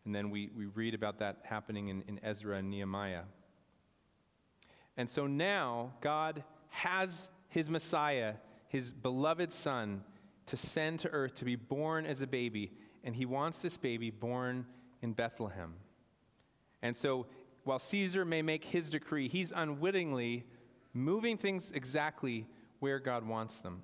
And 0.04 0.14
then 0.14 0.30
we, 0.30 0.50
we 0.56 0.66
read 0.66 0.94
about 0.94 1.18
that 1.18 1.38
happening 1.44 1.88
in, 1.88 2.02
in 2.06 2.20
Ezra 2.22 2.58
and 2.58 2.70
Nehemiah. 2.70 3.22
And 4.96 5.10
so 5.10 5.26
now 5.26 5.92
God 6.00 6.44
has 6.68 7.30
his 7.48 7.68
Messiah, 7.68 8.34
his 8.68 8.92
beloved 8.92 9.52
Son, 9.52 10.02
to 10.46 10.56
send 10.56 11.00
to 11.00 11.10
earth 11.10 11.34
to 11.36 11.44
be 11.44 11.56
born 11.56 12.06
as 12.06 12.22
a 12.22 12.26
baby. 12.26 12.72
And 13.04 13.14
he 13.14 13.26
wants 13.26 13.58
this 13.58 13.76
baby 13.76 14.10
born 14.10 14.66
in 15.02 15.12
Bethlehem. 15.12 15.74
And 16.82 16.96
so 16.96 17.26
while 17.64 17.78
Caesar 17.78 18.24
may 18.24 18.42
make 18.42 18.64
his 18.64 18.90
decree, 18.90 19.28
he's 19.28 19.52
unwittingly 19.54 20.46
moving 20.94 21.36
things 21.36 21.72
exactly 21.72 22.46
where 22.78 22.98
God 22.98 23.26
wants 23.26 23.58
them. 23.58 23.82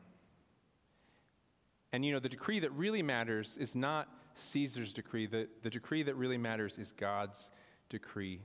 And 1.93 2.05
you 2.05 2.13
know, 2.13 2.21
the 2.21 2.29
decree 2.29 2.61
that 2.61 2.73
really 2.73 3.03
matters 3.03 3.59
is 3.59 3.75
not 3.75 4.09
Caesar's 4.35 4.93
decree. 4.93 5.27
The, 5.27 5.49
the 5.63 5.71
decree 5.71 6.03
that 6.03 6.15
really 6.17 6.39
matters 6.39 6.79
is 6.79 6.93
God's 6.93 7.51
decree. 7.89 8.41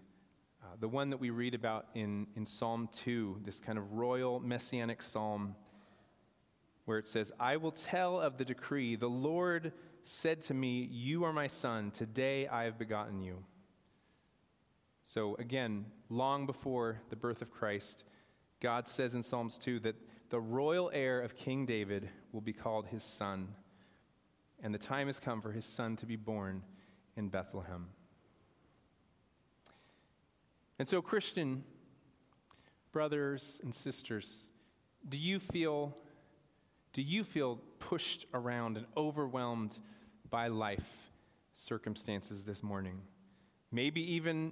Uh, 0.63 0.75
the 0.79 0.87
one 0.87 1.09
that 1.09 1.17
we 1.17 1.29
read 1.29 1.53
about 1.53 1.87
in, 1.93 2.27
in 2.35 2.45
Psalm 2.45 2.89
2, 2.91 3.39
this 3.43 3.59
kind 3.59 3.77
of 3.77 3.93
royal 3.93 4.39
messianic 4.39 5.01
psalm, 5.01 5.55
where 6.85 6.97
it 6.97 7.07
says, 7.07 7.31
I 7.39 7.57
will 7.57 7.71
tell 7.71 8.19
of 8.19 8.37
the 8.37 8.45
decree. 8.45 8.95
The 8.95 9.07
Lord 9.07 9.73
said 10.03 10.41
to 10.43 10.53
me, 10.53 10.87
You 10.91 11.23
are 11.23 11.33
my 11.33 11.47
son. 11.47 11.91
Today 11.91 12.47
I 12.47 12.63
have 12.63 12.77
begotten 12.77 13.21
you. 13.21 13.43
So, 15.03 15.35
again, 15.35 15.85
long 16.09 16.45
before 16.45 17.01
the 17.09 17.15
birth 17.15 17.41
of 17.41 17.51
Christ, 17.51 18.03
God 18.59 18.87
says 18.87 19.15
in 19.15 19.23
Psalms 19.23 19.57
2 19.57 19.79
that 19.81 19.95
the 20.29 20.39
royal 20.39 20.91
heir 20.93 21.21
of 21.21 21.35
King 21.35 21.65
David 21.65 22.09
will 22.33 22.41
be 22.41 22.51
called 22.51 22.87
his 22.87 23.03
son 23.03 23.49
and 24.61 24.73
the 24.73 24.79
time 24.79 25.07
has 25.07 25.19
come 25.19 25.41
for 25.41 25.51
his 25.51 25.65
son 25.65 25.95
to 25.97 26.05
be 26.05 26.15
born 26.15 26.63
in 27.15 27.29
Bethlehem. 27.29 27.87
And 30.79 30.87
so, 30.87 31.01
Christian 31.01 31.63
brothers 32.91 33.59
and 33.63 33.73
sisters, 33.73 34.49
do 35.07 35.17
you 35.17 35.39
feel 35.39 35.97
do 36.93 37.01
you 37.03 37.23
feel 37.23 37.59
pushed 37.77 38.25
around 38.33 38.75
and 38.75 38.87
overwhelmed 38.95 39.77
by 40.31 40.47
life 40.47 41.11
circumstances 41.53 42.43
this 42.43 42.63
morning? 42.63 43.01
Maybe 43.71 44.13
even 44.13 44.51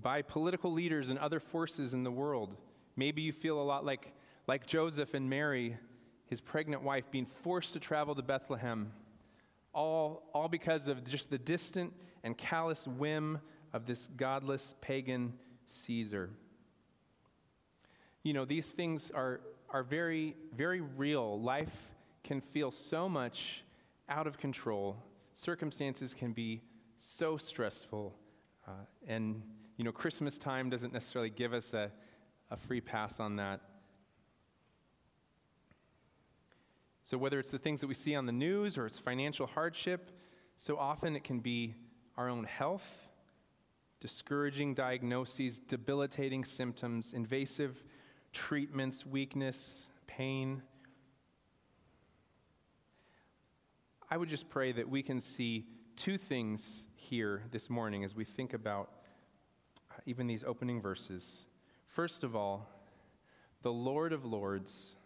by 0.00 0.22
political 0.22 0.72
leaders 0.72 1.10
and 1.10 1.18
other 1.18 1.40
forces 1.40 1.94
in 1.94 2.02
the 2.02 2.10
world. 2.10 2.56
Maybe 2.96 3.22
you 3.22 3.32
feel 3.32 3.60
a 3.60 3.62
lot 3.62 3.84
like, 3.84 4.12
like 4.46 4.66
Joseph 4.66 5.14
and 5.14 5.28
Mary, 5.28 5.76
his 6.26 6.40
pregnant 6.40 6.82
wife, 6.82 7.10
being 7.10 7.26
forced 7.26 7.74
to 7.74 7.80
travel 7.80 8.14
to 8.14 8.22
Bethlehem 8.22 8.92
all, 9.74 10.30
all 10.32 10.48
because 10.48 10.88
of 10.88 11.04
just 11.04 11.30
the 11.30 11.38
distant 11.38 11.92
and 12.22 12.38
callous 12.38 12.86
whim 12.86 13.40
of 13.72 13.86
this 13.86 14.08
godless 14.16 14.74
pagan 14.80 15.34
Caesar. 15.66 16.30
You 18.22 18.32
know, 18.32 18.44
these 18.44 18.70
things 18.72 19.10
are, 19.10 19.40
are 19.68 19.82
very, 19.82 20.36
very 20.56 20.80
real. 20.80 21.40
Life 21.40 21.90
can 22.22 22.40
feel 22.40 22.70
so 22.70 23.08
much 23.08 23.64
out 24.08 24.26
of 24.26 24.38
control. 24.38 24.96
Circumstances 25.34 26.14
can 26.14 26.32
be 26.32 26.62
so 26.98 27.36
stressful. 27.36 28.14
Uh, 28.66 28.70
and, 29.06 29.42
you 29.76 29.84
know, 29.84 29.92
Christmas 29.92 30.38
time 30.38 30.70
doesn't 30.70 30.92
necessarily 30.92 31.30
give 31.30 31.52
us 31.52 31.74
a, 31.74 31.90
a 32.50 32.56
free 32.56 32.80
pass 32.80 33.20
on 33.20 33.36
that. 33.36 33.60
So, 37.04 37.18
whether 37.18 37.38
it's 37.38 37.50
the 37.50 37.58
things 37.58 37.82
that 37.82 37.86
we 37.86 37.94
see 37.94 38.14
on 38.14 38.24
the 38.24 38.32
news 38.32 38.78
or 38.78 38.86
it's 38.86 38.98
financial 38.98 39.46
hardship, 39.46 40.10
so 40.56 40.78
often 40.78 41.14
it 41.14 41.22
can 41.22 41.40
be 41.40 41.74
our 42.16 42.30
own 42.30 42.44
health, 42.44 43.10
discouraging 44.00 44.72
diagnoses, 44.72 45.58
debilitating 45.58 46.44
symptoms, 46.44 47.12
invasive 47.12 47.84
treatments, 48.32 49.04
weakness, 49.04 49.90
pain. 50.06 50.62
I 54.10 54.16
would 54.16 54.30
just 54.30 54.48
pray 54.48 54.72
that 54.72 54.88
we 54.88 55.02
can 55.02 55.20
see 55.20 55.66
two 55.96 56.16
things 56.16 56.86
here 56.94 57.42
this 57.50 57.68
morning 57.68 58.02
as 58.02 58.14
we 58.14 58.24
think 58.24 58.54
about 58.54 58.88
uh, 59.90 60.00
even 60.06 60.26
these 60.26 60.42
opening 60.42 60.80
verses. 60.80 61.48
First 61.86 62.24
of 62.24 62.34
all, 62.34 62.66
the 63.60 63.72
Lord 63.72 64.14
of 64.14 64.24
Lords 64.24 64.96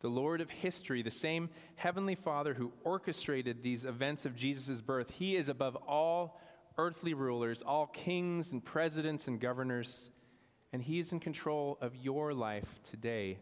the 0.00 0.08
Lord 0.08 0.40
of 0.40 0.50
history, 0.50 1.02
the 1.02 1.10
same 1.10 1.50
Heavenly 1.76 2.14
Father 2.14 2.54
who 2.54 2.72
orchestrated 2.84 3.62
these 3.62 3.84
events 3.84 4.24
of 4.24 4.36
Jesus' 4.36 4.80
birth, 4.80 5.10
He 5.10 5.36
is 5.36 5.48
above 5.48 5.76
all 5.76 6.40
earthly 6.76 7.14
rulers, 7.14 7.62
all 7.62 7.86
kings 7.86 8.52
and 8.52 8.64
presidents 8.64 9.26
and 9.26 9.40
governors, 9.40 10.10
and 10.72 10.82
He 10.82 11.00
is 11.00 11.12
in 11.12 11.18
control 11.18 11.78
of 11.80 11.96
your 11.96 12.32
life 12.32 12.78
today. 12.84 13.38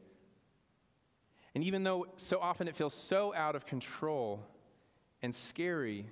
And 1.55 1.63
even 1.63 1.85
though 1.85 2.07
so 2.17 2.39
often 2.41 2.69
it 2.69 2.77
feels 2.77 2.95
so 2.95 3.35
out 3.35 3.55
of 3.55 3.67
control 3.67 4.43
and 5.23 5.35
scary 5.35 6.07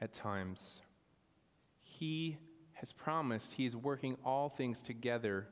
at 0.00 0.12
times, 0.12 0.80
He 1.80 2.38
has 2.74 2.92
promised 2.92 3.54
He 3.54 3.66
is 3.66 3.74
working 3.74 4.16
all 4.24 4.48
things 4.48 4.80
together 4.80 5.48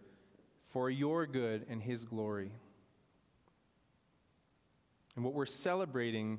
for 0.61 0.88
your 0.88 1.26
good 1.26 1.67
and 1.69 1.83
His 1.83 2.05
glory. 2.05 2.53
And 5.16 5.25
what 5.25 5.35
we're 5.35 5.46
celebrating 5.46 6.38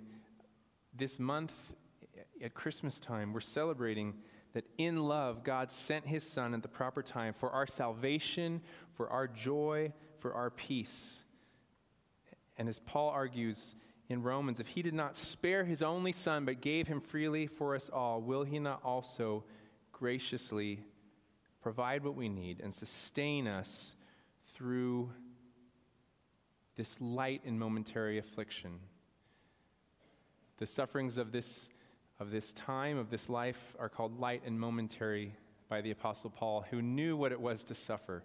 this 0.95 1.19
month 1.19 1.73
at 2.41 2.53
Christmas 2.53 2.99
time, 2.99 3.33
we're 3.33 3.39
celebrating 3.39 4.13
that 4.53 4.65
in 4.77 4.97
love, 4.97 5.43
God 5.43 5.71
sent 5.71 6.05
his 6.05 6.23
Son 6.23 6.53
at 6.53 6.61
the 6.61 6.67
proper 6.67 7.03
time 7.03 7.33
for 7.33 7.49
our 7.49 7.67
salvation, 7.67 8.61
for 8.93 9.09
our 9.09 9.27
joy, 9.27 9.91
for 10.19 10.33
our 10.33 10.49
peace. 10.49 11.25
And 12.57 12.69
as 12.69 12.79
Paul 12.79 13.09
argues 13.09 13.75
in 14.09 14.23
Romans, 14.23 14.59
if 14.59 14.67
he 14.67 14.81
did 14.81 14.93
not 14.93 15.15
spare 15.15 15.65
his 15.65 15.81
only 15.81 16.11
Son, 16.11 16.45
but 16.45 16.61
gave 16.61 16.87
him 16.87 17.01
freely 17.01 17.45
for 17.47 17.75
us 17.75 17.89
all, 17.89 18.21
will 18.21 18.43
he 18.43 18.59
not 18.59 18.81
also 18.83 19.43
graciously 19.91 20.81
provide 21.61 22.03
what 22.03 22.15
we 22.15 22.29
need 22.29 22.61
and 22.61 22.73
sustain 22.73 23.47
us 23.47 23.95
through 24.53 25.11
this 26.77 27.01
light 27.01 27.41
and 27.45 27.59
momentary 27.59 28.17
affliction? 28.17 28.79
The 30.57 30.65
sufferings 30.65 31.17
of 31.17 31.31
this 31.31 31.69
of 32.19 32.31
this 32.31 32.51
time, 32.53 32.97
of 32.97 33.09
this 33.09 33.29
life, 33.29 33.75
are 33.77 33.89
called 33.89 34.19
light 34.19 34.41
and 34.45 34.59
momentary 34.59 35.35
by 35.69 35.81
the 35.81 35.91
Apostle 35.91 36.29
Paul, 36.29 36.65
who 36.71 36.81
knew 36.81 37.15
what 37.15 37.31
it 37.31 37.39
was 37.39 37.63
to 37.65 37.75
suffer. 37.75 38.23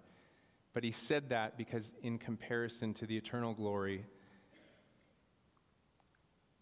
But 0.72 0.84
he 0.84 0.92
said 0.92 1.28
that 1.28 1.58
because, 1.58 1.92
in 2.02 2.18
comparison 2.18 2.94
to 2.94 3.06
the 3.06 3.16
eternal 3.16 3.52
glory, 3.52 4.06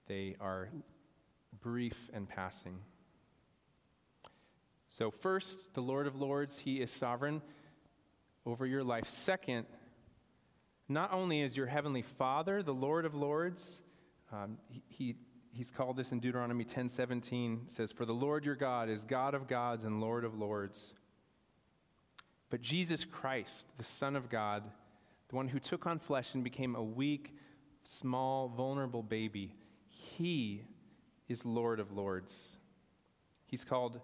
they 0.09 0.35
are 0.40 0.68
brief 1.61 2.11
and 2.12 2.28
passing. 2.28 2.78
So, 4.88 5.12
first, 5.12 5.75
the 5.75 5.82
Lord 5.82 6.09
of 6.09 6.20
Lords, 6.20 6.59
He 6.59 6.80
is 6.80 6.90
sovereign 6.90 7.42
over 8.44 8.66
your 8.66 8.82
life. 8.82 9.09
Second, 9.09 9.66
not 10.90 11.12
only 11.12 11.40
is 11.40 11.56
your 11.56 11.66
heavenly 11.66 12.02
Father 12.02 12.62
the 12.62 12.75
Lord 12.75 13.04
of 13.04 13.14
Lords, 13.14 13.82
um, 14.32 14.59
he, 14.68 14.82
he 14.88 15.16
he's 15.54 15.70
called 15.70 15.97
this 15.97 16.12
in 16.12 16.18
Deuteronomy 16.18 16.64
10:17 16.64 17.70
says 17.70 17.92
for 17.92 18.04
the 18.04 18.12
Lord 18.12 18.44
your 18.44 18.56
God 18.56 18.88
is 18.88 19.04
God 19.04 19.35
of 19.35 19.47
gods 19.47 19.85
and 19.85 20.00
Lord 20.00 20.25
of 20.25 20.37
lords. 20.37 20.92
But 22.50 22.61
Jesus 22.61 23.04
Christ, 23.04 23.68
the 23.78 23.85
Son 23.85 24.16
of 24.16 24.28
God, 24.28 24.64
the 25.28 25.37
one 25.37 25.47
who 25.47 25.61
took 25.61 25.87
on 25.87 26.00
flesh 26.00 26.35
and 26.35 26.42
became 26.42 26.75
a 26.75 26.82
weak, 26.82 27.37
small, 27.85 28.49
vulnerable 28.49 29.04
baby, 29.04 29.54
he 29.87 30.64
is 31.28 31.44
Lord 31.44 31.78
of 31.78 31.92
lords. 31.92 32.56
He's 33.47 33.64
called 33.64 34.00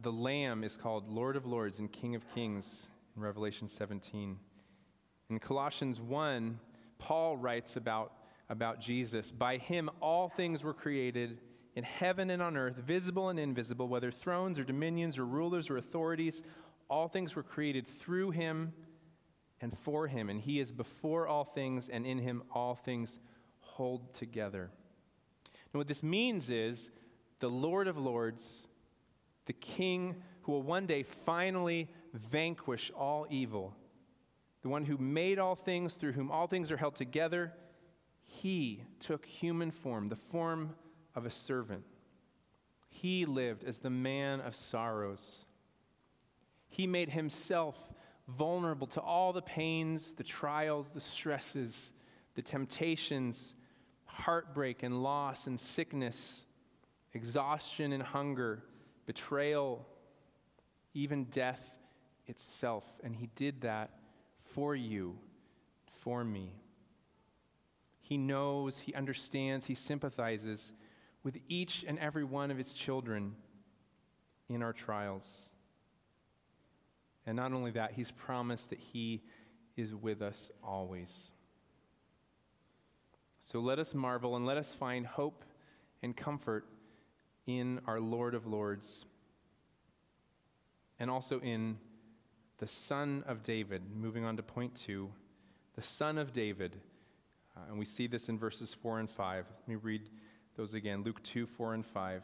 the 0.00 0.12
lamb 0.12 0.64
is 0.64 0.76
called 0.76 1.08
Lord 1.08 1.36
of 1.36 1.46
lords 1.46 1.78
and 1.78 1.92
King 1.92 2.16
of 2.16 2.26
kings 2.34 2.90
in 3.14 3.22
Revelation 3.22 3.68
17. 3.68 4.38
In 5.30 5.38
Colossians 5.38 6.00
1, 6.00 6.58
Paul 6.98 7.36
writes 7.36 7.76
about 7.76 8.12
about 8.48 8.80
Jesus. 8.80 9.30
By 9.30 9.56
him, 9.56 9.90
all 10.00 10.28
things 10.28 10.62
were 10.62 10.74
created 10.74 11.40
in 11.74 11.84
heaven 11.84 12.30
and 12.30 12.42
on 12.42 12.56
earth, 12.56 12.76
visible 12.76 13.28
and 13.28 13.38
invisible, 13.38 13.88
whether 13.88 14.10
thrones 14.10 14.58
or 14.58 14.64
dominions 14.64 15.18
or 15.18 15.24
rulers 15.24 15.70
or 15.70 15.76
authorities. 15.76 16.42
All 16.88 17.08
things 17.08 17.34
were 17.34 17.42
created 17.42 17.86
through 17.86 18.30
him 18.30 18.72
and 19.60 19.76
for 19.78 20.06
him. 20.06 20.28
And 20.28 20.40
he 20.40 20.60
is 20.60 20.72
before 20.72 21.26
all 21.26 21.44
things, 21.44 21.88
and 21.88 22.06
in 22.06 22.18
him 22.18 22.42
all 22.52 22.74
things 22.74 23.18
hold 23.60 24.14
together. 24.14 24.70
And 25.72 25.80
what 25.80 25.88
this 25.88 26.02
means 26.02 26.50
is 26.50 26.90
the 27.40 27.48
Lord 27.48 27.88
of 27.88 27.96
Lords, 27.96 28.68
the 29.46 29.52
King 29.52 30.22
who 30.42 30.52
will 30.52 30.62
one 30.62 30.86
day 30.86 31.02
finally 31.02 31.88
vanquish 32.12 32.90
all 32.94 33.26
evil, 33.30 33.74
the 34.64 34.68
one 34.68 34.84
who 34.84 34.98
made 34.98 35.38
all 35.38 35.54
things, 35.54 35.94
through 35.94 36.12
whom 36.12 36.32
all 36.32 36.48
things 36.48 36.72
are 36.72 36.76
held 36.76 36.96
together 36.96 37.52
he 38.24 38.82
took 39.00 39.24
human 39.26 39.70
form, 39.70 40.08
the 40.08 40.16
form 40.16 40.74
of 41.14 41.26
a 41.26 41.30
servant. 41.30 41.84
He 42.88 43.26
lived 43.26 43.64
as 43.64 43.78
the 43.78 43.90
man 43.90 44.40
of 44.40 44.56
sorrows. 44.56 45.44
He 46.68 46.86
made 46.86 47.10
himself 47.10 47.76
vulnerable 48.26 48.86
to 48.88 49.00
all 49.00 49.32
the 49.32 49.42
pains, 49.42 50.14
the 50.14 50.24
trials, 50.24 50.90
the 50.90 51.00
stresses, 51.00 51.92
the 52.34 52.42
temptations, 52.42 53.54
heartbreak 54.06 54.82
and 54.82 55.02
loss 55.02 55.46
and 55.46 55.60
sickness, 55.60 56.46
exhaustion 57.12 57.92
and 57.92 58.02
hunger, 58.02 58.64
betrayal, 59.06 59.86
even 60.94 61.24
death 61.24 61.76
itself. 62.26 62.84
And 63.02 63.14
he 63.14 63.28
did 63.36 63.60
that 63.60 63.90
for 64.54 64.74
you, 64.76 65.18
for 66.00 66.24
me. 66.24 66.52
He 68.00 68.16
knows, 68.16 68.78
he 68.78 68.94
understands, 68.94 69.66
he 69.66 69.74
sympathizes 69.74 70.72
with 71.24 71.38
each 71.48 71.84
and 71.88 71.98
every 71.98 72.22
one 72.22 72.52
of 72.52 72.56
his 72.56 72.72
children 72.72 73.34
in 74.48 74.62
our 74.62 74.72
trials. 74.72 75.50
And 77.26 77.36
not 77.36 77.52
only 77.52 77.72
that, 77.72 77.92
he's 77.92 78.12
promised 78.12 78.70
that 78.70 78.78
he 78.78 79.22
is 79.76 79.92
with 79.92 80.22
us 80.22 80.52
always. 80.62 81.32
So 83.40 83.58
let 83.58 83.80
us 83.80 83.92
marvel 83.92 84.36
and 84.36 84.46
let 84.46 84.56
us 84.56 84.72
find 84.72 85.04
hope 85.04 85.44
and 86.02 86.16
comfort 86.16 86.64
in 87.46 87.80
our 87.86 87.98
Lord 87.98 88.34
of 88.34 88.46
Lords 88.46 89.04
and 91.00 91.10
also 91.10 91.40
in 91.40 91.78
the 92.64 92.68
Son 92.68 93.22
of 93.26 93.42
David. 93.42 93.82
Moving 93.94 94.24
on 94.24 94.38
to 94.38 94.42
point 94.42 94.74
two 94.74 95.10
the 95.74 95.82
Son 95.82 96.16
of 96.16 96.32
David 96.32 96.80
uh, 97.54 97.60
and 97.68 97.78
we 97.78 97.84
see 97.84 98.06
this 98.06 98.30
in 98.30 98.38
verses 98.38 98.72
4 98.72 99.00
and 99.00 99.10
5. 99.10 99.44
Let 99.50 99.68
me 99.68 99.74
read 99.74 100.08
those 100.56 100.72
again 100.72 101.02
Luke 101.02 101.22
2, 101.22 101.44
4 101.44 101.74
and 101.74 101.84
5. 101.84 102.22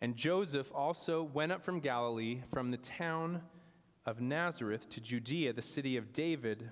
And 0.00 0.16
Joseph 0.16 0.72
also 0.74 1.22
went 1.22 1.52
up 1.52 1.62
from 1.62 1.80
Galilee, 1.80 2.40
from 2.50 2.70
the 2.70 2.78
town 2.78 3.42
of 4.06 4.22
Nazareth 4.22 4.88
to 4.88 5.02
Judea, 5.02 5.52
the 5.52 5.60
city 5.60 5.98
of 5.98 6.14
David, 6.14 6.70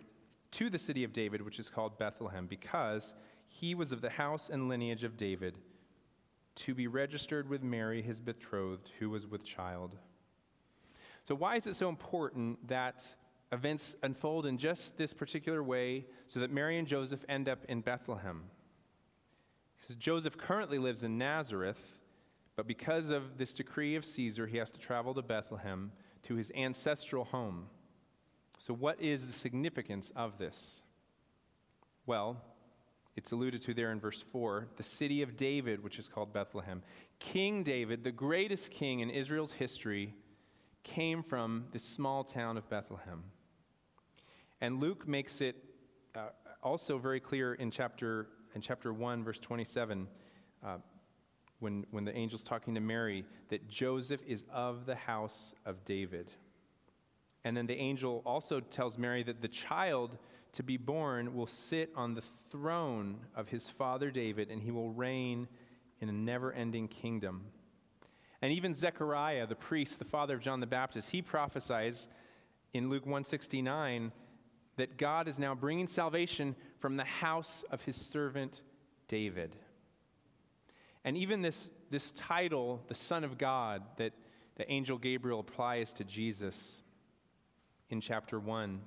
to 0.53 0.71
the 0.71 0.79
city 0.79 1.05
of 1.05 1.13
David, 1.13 1.43
which 1.43 1.59
is 1.59 1.69
called 1.69 1.99
Bethlehem, 1.99 2.47
because 2.47 3.15
he 3.47 3.75
was 3.75 3.93
of 3.93 4.01
the 4.01 4.09
house 4.09 4.49
and 4.49 4.71
lineage 4.71 5.05
of 5.05 5.19
David, 5.19 5.59
to 6.55 6.75
be 6.75 6.87
registered 6.87 7.51
with 7.51 7.63
Mary, 7.63 8.01
his 8.01 8.23
betrothed, 8.23 8.91
who 9.01 9.11
was 9.11 9.27
with 9.27 9.45
child. 9.45 9.99
So, 11.25 11.35
why 11.35 11.57
is 11.57 11.67
it 11.67 11.77
so 11.77 11.89
important 11.89 12.69
that 12.69 13.15
events 13.53 13.97
unfold 14.03 14.47
in 14.47 14.59
just 14.59 14.97
this 14.97 15.13
particular 15.13 15.63
way 15.63 16.07
so 16.27 16.41
that 16.41 16.51
Mary 16.51 16.79
and 16.79 16.87
Joseph 16.87 17.25
end 17.29 17.49
up 17.49 17.65
in 17.69 17.81
Bethlehem. 17.81 18.45
Says 19.79 19.97
Joseph 19.97 20.37
currently 20.37 20.79
lives 20.79 21.03
in 21.03 21.19
Nazareth, 21.19 21.99
but 22.55 22.67
because 22.67 23.11
of 23.11 23.39
this 23.39 23.53
decree 23.53 23.97
of 23.97 24.05
Caesar, 24.05 24.47
he 24.47 24.59
has 24.59 24.71
to 24.73 24.79
travel 24.79 25.15
to 25.15 25.23
Bethlehem 25.23 25.93
to 26.25 26.35
his 26.35 26.53
ancestral 26.55 27.25
home. 27.25 27.67
So, 28.59 28.75
what 28.75 29.01
is 29.01 29.27
the 29.27 29.33
significance 29.33 30.13
of 30.15 30.39
this? 30.39 30.83
Well, 32.05 32.43
it's 33.17 33.33
alluded 33.33 33.63
to 33.63 33.75
there 33.75 33.91
in 33.91 34.01
verse 34.01 34.21
4 34.21 34.69
the 34.77 34.83
city 34.83 35.23
of 35.23 35.37
David, 35.37 35.83
which 35.83 35.99
is 35.99 36.09
called 36.09 36.33
Bethlehem. 36.33 36.83
King 37.19 37.63
David, 37.63 38.05
the 38.05 38.13
greatest 38.13 38.71
king 38.71 39.01
in 39.01 39.09
Israel's 39.09 39.53
history, 39.53 40.15
came 40.83 41.23
from 41.23 41.67
this 41.73 41.85
small 41.85 42.25
town 42.25 42.57
of 42.57 42.69
Bethlehem. 42.69 43.25
And 44.61 44.81
Luke 44.81 45.07
makes 45.09 45.41
it 45.41 45.57
uh, 46.15 46.29
also 46.63 46.99
very 46.99 47.21
clear 47.21 47.55
in 47.55 47.71
chapter, 47.71 48.29
in 48.55 48.61
chapter 48.61 48.93
1, 48.93 49.25
verse 49.25 49.39
27, 49.39 50.09
uh, 50.65 50.77
when, 51.61 51.87
when 51.91 52.05
the 52.05 52.15
angel's 52.15 52.43
talking 52.43 52.75
to 52.75 52.81
Mary, 52.81 53.25
that 53.49 53.69
Joseph 53.69 54.21
is 54.27 54.45
of 54.53 54.87
the 54.87 54.95
house 54.95 55.55
of 55.65 55.85
David. 55.85 56.31
And 57.45 57.57
then 57.57 57.67
the 57.67 57.77
angel 57.77 58.23
also 58.27 58.61
tells 58.61 58.99
Mary 58.99 59.23
that 59.23 59.41
the 59.41 59.49
child 59.49 60.19
to 60.53 60.63
be 60.63 60.77
born 60.77 61.35
will 61.35 61.47
sit 61.47 61.91
on 61.95 62.15
the 62.15 62.23
throne 62.51 63.19
of 63.35 63.49
his 63.49 63.71
father 63.71 64.11
David, 64.11 64.51
and 64.51 64.61
he 64.61 64.71
will 64.71 64.91
reign 64.91 65.49
in 66.01 66.09
a 66.09 66.13
never 66.13 66.53
ending 66.53 66.89
kingdom. 66.89 67.47
And 68.43 68.53
even 68.53 68.75
Zechariah, 68.75 69.47
the 69.47 69.55
priest, 69.55 69.99
the 69.99 70.05
father 70.05 70.35
of 70.35 70.41
John 70.41 70.61
the 70.61 70.67
Baptist, 70.67 71.11
he 71.11 71.23
prophesies 71.23 72.09
in 72.73 72.89
Luke 72.89 73.05
169 73.05 74.13
that 74.77 74.97
God 74.97 75.29
is 75.29 75.39
now 75.39 75.55
bringing 75.55 75.87
salvation 75.87 76.57
from 76.79 76.97
the 76.97 77.05
house 77.05 77.65
of 77.71 77.83
his 77.83 77.97
servant 77.97 78.63
David. 79.09 79.57
And 81.05 81.17
even 81.17 81.43
this, 81.43 81.71
this 81.91 82.13
title, 82.13 82.81
the 82.89 82.95
Son 82.95 83.25
of 83.25 83.37
God, 83.37 83.83
that 83.97 84.13
the 84.57 84.71
angel 84.71 84.99
Gabriel 84.99 85.41
applies 85.41 85.93
to 85.95 86.05
Jesus 86.05 86.83
in 87.91 88.01
chapter 88.01 88.39
1, 88.39 88.81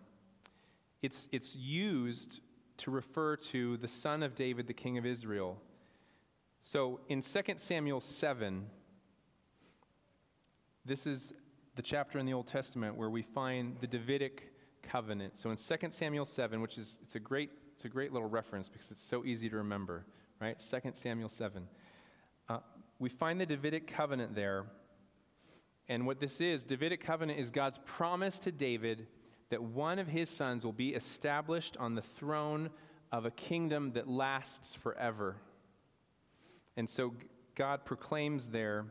it's, 1.02 1.28
it's 1.32 1.56
used 1.56 2.39
to 2.78 2.92
refer 2.92 3.36
to 3.36 3.78
the 3.78 3.88
son 3.88 4.24
of 4.24 4.36
David, 4.36 4.68
the 4.68 4.74
king 4.74 4.98
of 4.98 5.06
Israel. 5.06 5.62
So 6.62 7.02
in 7.10 7.22
2 7.22 7.42
Samuel 7.58 8.00
7, 8.00 8.66
this 10.86 11.08
is 11.08 11.34
the 11.76 11.82
chapter 11.82 12.19
in 12.19 12.26
the 12.26 12.34
Old 12.34 12.48
Testament 12.48 12.96
where 12.96 13.10
we 13.10 13.22
find 13.22 13.78
the 13.80 13.88
Davidic 13.88 14.54
covenant. 14.84 15.38
So 15.38 15.50
in 15.50 15.58
2 15.58 15.88
Samuel 15.91 16.26
7, 16.26 16.62
which 16.62 16.78
is 16.78 17.00
it's 17.02 17.15
a 17.15 17.19
great 17.19 17.50
it's 17.74 17.86
a 17.86 17.89
great 17.89 18.13
little 18.13 18.30
reference 18.30 18.69
because 18.69 18.91
it's 18.91 19.02
so 19.02 19.26
easy 19.26 19.50
to 19.50 19.58
remember, 19.58 20.06
right? 20.39 20.60
2 20.60 20.91
Samuel 20.93 21.30
7. 21.30 21.67
Uh, 22.48 22.60
we 23.00 23.10
find 23.10 23.41
the 23.41 23.46
Davidic 23.46 23.88
covenant 23.88 24.36
there, 24.36 24.65
And 25.89 26.06
what 26.06 26.19
this 26.19 26.39
is, 26.39 26.65
Davidic 26.65 27.04
covenant 27.04 27.39
is 27.39 27.50
God's 27.50 27.80
promise 27.86 28.38
to 28.39 28.52
David 28.52 29.08
that 29.50 29.63
one 29.63 29.98
of 30.00 30.08
his 30.08 30.30
sons 30.30 30.63
will 30.63 30.72
be 30.74 30.93
established 30.93 31.78
on 31.78 31.96
the 31.96 32.02
throne 32.02 32.69
of 33.12 33.26
a 33.26 33.32
kingdom 33.32 33.93
that 33.93 34.08
lasts 34.08 34.76
forever. 34.76 35.38
And 36.78 36.89
so 36.89 37.13
God 37.56 37.86
proclaims 37.86 38.48
there, 38.48 38.86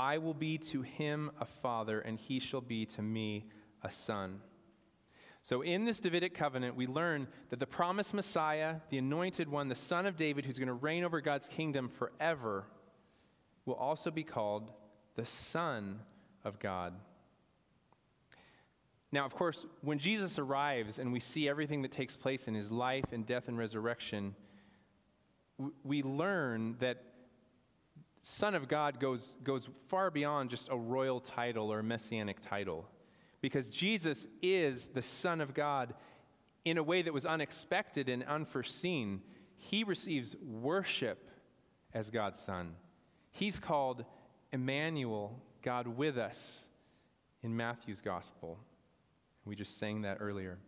I 0.00 0.16
will 0.16 0.32
be 0.32 0.56
to 0.56 0.80
him 0.80 1.30
a 1.38 1.44
father, 1.44 2.00
and 2.00 2.18
he 2.18 2.38
shall 2.38 2.62
be 2.62 2.86
to 2.86 3.02
me 3.02 3.44
a 3.82 3.90
son. 3.90 4.40
So, 5.42 5.60
in 5.60 5.84
this 5.84 6.00
Davidic 6.00 6.34
covenant, 6.34 6.74
we 6.74 6.86
learn 6.86 7.28
that 7.50 7.60
the 7.60 7.66
promised 7.66 8.14
Messiah, 8.14 8.76
the 8.88 8.96
anointed 8.96 9.50
one, 9.50 9.68
the 9.68 9.74
son 9.74 10.06
of 10.06 10.16
David, 10.16 10.46
who's 10.46 10.58
going 10.58 10.68
to 10.68 10.72
reign 10.72 11.04
over 11.04 11.20
God's 11.20 11.48
kingdom 11.48 11.86
forever, 11.86 12.64
will 13.66 13.74
also 13.74 14.10
be 14.10 14.24
called 14.24 14.72
the 15.16 15.26
Son 15.26 16.00
of 16.44 16.58
God. 16.58 16.94
Now, 19.12 19.26
of 19.26 19.34
course, 19.34 19.66
when 19.82 19.98
Jesus 19.98 20.38
arrives 20.38 20.98
and 20.98 21.12
we 21.12 21.20
see 21.20 21.46
everything 21.46 21.82
that 21.82 21.92
takes 21.92 22.16
place 22.16 22.48
in 22.48 22.54
his 22.54 22.72
life 22.72 23.12
and 23.12 23.26
death 23.26 23.48
and 23.48 23.58
resurrection, 23.58 24.34
we 25.84 26.02
learn 26.02 26.76
that 26.78 27.04
Son 28.22 28.54
of 28.54 28.68
God 28.68 29.00
goes, 29.00 29.36
goes 29.42 29.68
far 29.88 30.10
beyond 30.10 30.50
just 30.50 30.68
a 30.70 30.76
royal 30.76 31.20
title 31.20 31.72
or 31.72 31.82
messianic 31.82 32.40
title. 32.40 32.88
Because 33.40 33.70
Jesus 33.70 34.26
is 34.42 34.88
the 34.88 35.02
Son 35.02 35.40
of 35.40 35.54
God 35.54 35.94
in 36.64 36.76
a 36.76 36.82
way 36.82 37.02
that 37.02 37.14
was 37.14 37.24
unexpected 37.24 38.08
and 38.08 38.22
unforeseen. 38.24 39.22
He 39.56 39.84
receives 39.84 40.36
worship 40.36 41.30
as 41.94 42.10
God's 42.10 42.38
Son. 42.38 42.74
He's 43.30 43.58
called 43.58 44.04
Emmanuel, 44.52 45.40
God 45.62 45.86
with 45.86 46.18
us, 46.18 46.68
in 47.42 47.56
Matthew's 47.56 48.00
Gospel. 48.00 48.58
We 49.44 49.56
just 49.56 49.78
sang 49.78 50.02
that 50.02 50.18
earlier. 50.20 50.58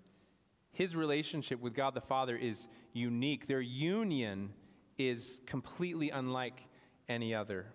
His 0.73 0.97
relationship 0.97 1.61
with 1.61 1.75
God 1.75 1.95
the 1.95 2.01
Father 2.01 2.35
is 2.35 2.67
unique. 2.95 3.47
Their 3.47 3.61
union 3.61 4.55
is 4.97 5.43
completely 5.47 6.09
unlike 6.09 6.63
any 7.09 7.35
other. 7.35 7.67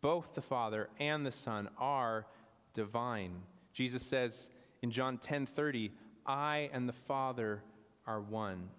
Both 0.00 0.34
the 0.34 0.42
Father 0.42 0.88
and 0.98 1.24
the 1.24 1.32
Son 1.32 1.68
are 1.78 2.26
divine. 2.72 3.42
Jesus 3.72 4.02
says 4.02 4.50
in 4.82 4.90
John 4.90 5.18
10:30, 5.18 5.92
"I 6.24 6.70
and 6.72 6.88
the 6.88 6.92
Father 6.92 7.62
are 8.06 8.20
one." 8.20 8.70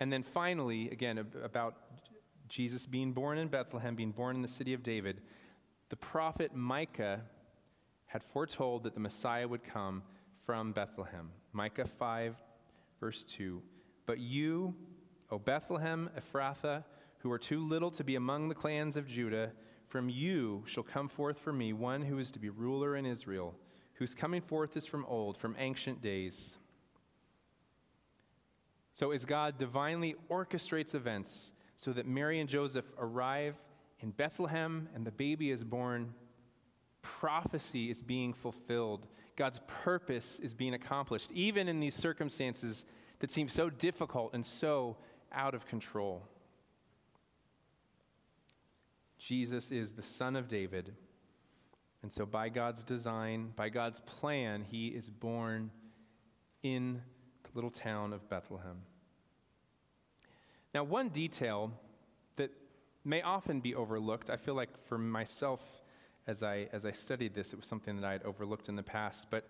And 0.00 0.12
then 0.12 0.22
finally, 0.22 0.90
again 0.90 1.18
about 1.18 1.76
Jesus 2.48 2.86
being 2.86 3.12
born 3.12 3.38
in 3.38 3.48
Bethlehem, 3.48 3.94
being 3.94 4.12
born 4.12 4.36
in 4.36 4.42
the 4.42 4.48
city 4.48 4.74
of 4.74 4.82
David, 4.82 5.22
the 5.88 5.96
prophet 5.96 6.54
Micah 6.54 7.24
had 8.06 8.22
foretold 8.22 8.82
that 8.82 8.94
the 8.94 9.00
Messiah 9.00 9.48
would 9.48 9.64
come 9.64 10.02
from 10.38 10.72
Bethlehem. 10.72 11.32
Micah 11.52 11.86
5 11.86 12.42
verse 13.00 13.24
2. 13.24 13.62
But 14.06 14.18
you, 14.18 14.74
O 15.30 15.38
Bethlehem 15.38 16.10
Ephrathah, 16.18 16.84
who 17.18 17.30
are 17.32 17.38
too 17.38 17.66
little 17.66 17.90
to 17.92 18.04
be 18.04 18.16
among 18.16 18.48
the 18.48 18.54
clans 18.54 18.96
of 18.96 19.06
Judah, 19.06 19.52
from 19.86 20.08
you 20.08 20.62
shall 20.66 20.82
come 20.82 21.08
forth 21.08 21.38
for 21.38 21.52
me 21.52 21.72
one 21.72 22.02
who 22.02 22.18
is 22.18 22.30
to 22.32 22.38
be 22.38 22.48
ruler 22.48 22.96
in 22.96 23.06
Israel, 23.06 23.54
whose 23.94 24.14
coming 24.14 24.42
forth 24.42 24.76
is 24.76 24.86
from 24.86 25.04
old, 25.06 25.36
from 25.36 25.56
ancient 25.58 26.02
days. 26.02 26.58
So, 28.92 29.10
as 29.10 29.24
God 29.24 29.58
divinely 29.58 30.14
orchestrates 30.30 30.94
events 30.94 31.52
so 31.76 31.92
that 31.92 32.06
Mary 32.06 32.38
and 32.38 32.48
Joseph 32.48 32.90
arrive 32.98 33.56
in 34.00 34.10
Bethlehem 34.10 34.88
and 34.94 35.04
the 35.04 35.10
baby 35.10 35.50
is 35.50 35.64
born, 35.64 36.14
prophecy 37.02 37.90
is 37.90 38.02
being 38.02 38.32
fulfilled. 38.32 39.06
God's 39.36 39.60
purpose 39.66 40.38
is 40.38 40.54
being 40.54 40.74
accomplished, 40.74 41.30
even 41.32 41.68
in 41.68 41.80
these 41.80 41.94
circumstances 41.94 42.84
that 43.18 43.30
seem 43.30 43.48
so 43.48 43.70
difficult 43.70 44.34
and 44.34 44.44
so 44.44 44.96
out 45.34 45.54
of 45.54 45.66
control. 45.66 46.22
Jesus 49.18 49.70
is 49.70 49.92
the 49.92 50.02
Son 50.02 50.36
of 50.36 50.48
David. 50.48 50.94
And 52.02 52.12
so, 52.12 52.26
by 52.26 52.50
God's 52.50 52.84
design, 52.84 53.52
by 53.56 53.70
God's 53.70 54.00
plan, 54.00 54.64
he 54.70 54.88
is 54.88 55.08
born 55.08 55.70
in 56.62 57.00
the 57.44 57.50
little 57.54 57.70
town 57.70 58.12
of 58.12 58.28
Bethlehem. 58.28 58.82
Now, 60.74 60.84
one 60.84 61.08
detail 61.08 61.72
that 62.36 62.50
may 63.04 63.22
often 63.22 63.60
be 63.60 63.74
overlooked, 63.74 64.28
I 64.28 64.36
feel 64.36 64.54
like 64.54 64.68
for 64.86 64.98
myself, 64.98 65.62
as 66.26 66.42
I, 66.42 66.68
as 66.72 66.84
I 66.84 66.90
studied 66.90 67.34
this, 67.34 67.52
it 67.52 67.56
was 67.56 67.66
something 67.66 67.96
that 67.96 68.06
I 68.06 68.12
had 68.12 68.22
overlooked 68.24 68.68
in 68.68 68.76
the 68.76 68.82
past, 68.82 69.28
but 69.30 69.48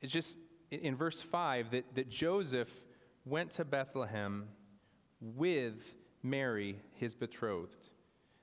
it's 0.00 0.12
just 0.12 0.36
in 0.70 0.96
verse 0.96 1.20
5 1.20 1.70
that, 1.70 1.94
that 1.94 2.08
Joseph 2.08 2.70
went 3.24 3.50
to 3.52 3.64
Bethlehem 3.64 4.48
with 5.22 5.94
Mary, 6.22 6.76
his 6.96 7.14
betrothed. 7.14 7.88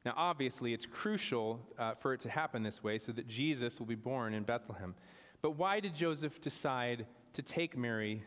Now, 0.05 0.13
obviously, 0.15 0.73
it's 0.73 0.85
crucial 0.85 1.59
uh, 1.77 1.93
for 1.93 2.13
it 2.13 2.21
to 2.21 2.29
happen 2.29 2.63
this 2.63 2.83
way 2.83 2.97
so 2.97 3.11
that 3.11 3.27
Jesus 3.27 3.79
will 3.79 3.85
be 3.85 3.95
born 3.95 4.33
in 4.33 4.43
Bethlehem. 4.43 4.95
But 5.41 5.51
why 5.51 5.79
did 5.79 5.93
Joseph 5.93 6.39
decide 6.41 7.05
to 7.33 7.41
take 7.41 7.77
Mary 7.77 8.23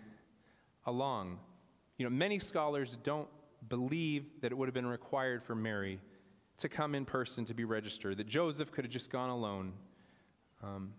along? 0.85 1.38
You 1.97 2.05
know, 2.05 2.11
many 2.11 2.38
scholars 2.38 2.99
don't 3.03 3.29
believe 3.69 4.25
that 4.43 4.53
it 4.53 4.55
would 4.59 4.67
have 4.67 4.75
been 4.75 4.87
required 4.87 5.43
for 5.43 5.55
Mary 5.55 6.01
to 6.59 6.69
come 6.69 6.95
in 6.95 7.05
person 7.05 7.45
to 7.47 7.55
be 7.55 7.65
registered, 7.65 8.19
that 8.19 8.27
Joseph 8.27 8.71
could 8.71 8.85
have 8.85 8.93
just 8.93 9.11
gone 9.11 9.31
alone. 9.31 9.73
Um, 10.62 10.93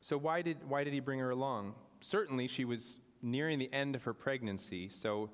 so, 0.00 0.16
why 0.16 0.42
did, 0.42 0.58
why 0.68 0.84
did 0.84 0.92
he 0.92 1.00
bring 1.00 1.18
her 1.18 1.30
along? 1.30 1.74
Certainly, 2.00 2.48
she 2.48 2.64
was 2.64 2.98
nearing 3.22 3.58
the 3.58 3.72
end 3.72 3.94
of 3.94 4.04
her 4.04 4.14
pregnancy, 4.14 4.88
so 4.88 5.30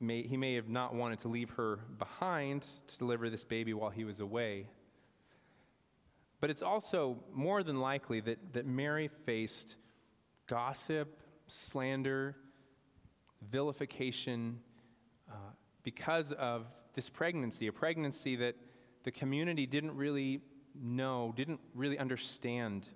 may, 0.00 0.22
he 0.22 0.36
may 0.36 0.54
have 0.54 0.68
not 0.68 0.94
wanted 0.94 1.18
to 1.20 1.28
leave 1.28 1.50
her 1.50 1.80
behind 1.98 2.62
to 2.86 2.98
deliver 2.98 3.30
this 3.30 3.44
baby 3.44 3.74
while 3.74 3.90
he 3.90 4.04
was 4.04 4.20
away. 4.20 4.66
But 6.40 6.50
it's 6.50 6.62
also 6.62 7.18
more 7.32 7.62
than 7.62 7.80
likely 7.80 8.20
that, 8.20 8.52
that 8.52 8.66
Mary 8.66 9.08
faced 9.24 9.76
gossip, 10.46 11.22
slander, 11.46 12.36
vilification 13.50 14.60
uh, 15.30 15.34
because 15.82 16.32
of 16.32 16.66
this 16.94 17.08
pregnancy, 17.08 17.66
a 17.66 17.72
pregnancy 17.72 18.36
that 18.36 18.56
the 19.04 19.10
community 19.10 19.66
didn't 19.66 19.96
really 19.96 20.40
know, 20.74 21.32
didn't 21.36 21.60
really 21.74 21.98
understand 21.98 22.88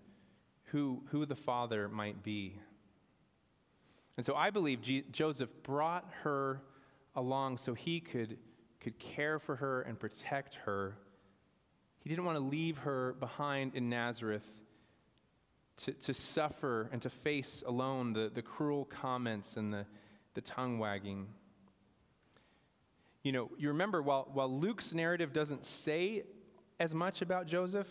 who, 0.64 1.02
who 1.10 1.26
the 1.26 1.36
father 1.36 1.88
might 1.88 2.22
be. 2.22 2.58
And 4.18 4.26
so 4.26 4.34
I 4.34 4.50
believe 4.50 4.82
G- 4.82 5.04
Joseph 5.12 5.50
brought 5.62 6.04
her 6.24 6.60
along 7.14 7.58
so 7.58 7.72
he 7.72 8.00
could, 8.00 8.36
could 8.80 8.98
care 8.98 9.38
for 9.38 9.54
her 9.56 9.82
and 9.82 9.96
protect 9.96 10.54
her. 10.66 10.98
He 12.02 12.10
didn't 12.10 12.24
want 12.24 12.36
to 12.36 12.44
leave 12.44 12.78
her 12.78 13.14
behind 13.20 13.76
in 13.76 13.88
Nazareth 13.88 14.44
to, 15.78 15.92
to 15.92 16.12
suffer 16.12 16.90
and 16.90 17.00
to 17.02 17.08
face 17.08 17.62
alone 17.64 18.12
the, 18.12 18.28
the 18.34 18.42
cruel 18.42 18.84
comments 18.84 19.56
and 19.56 19.72
the, 19.72 19.86
the 20.34 20.40
tongue 20.40 20.80
wagging. 20.80 21.28
You 23.22 23.30
know, 23.30 23.50
you 23.56 23.68
remember 23.68 24.02
while, 24.02 24.28
while 24.32 24.50
Luke's 24.50 24.92
narrative 24.92 25.32
doesn't 25.32 25.64
say 25.64 26.24
as 26.80 26.92
much 26.92 27.22
about 27.22 27.46
Joseph, 27.46 27.88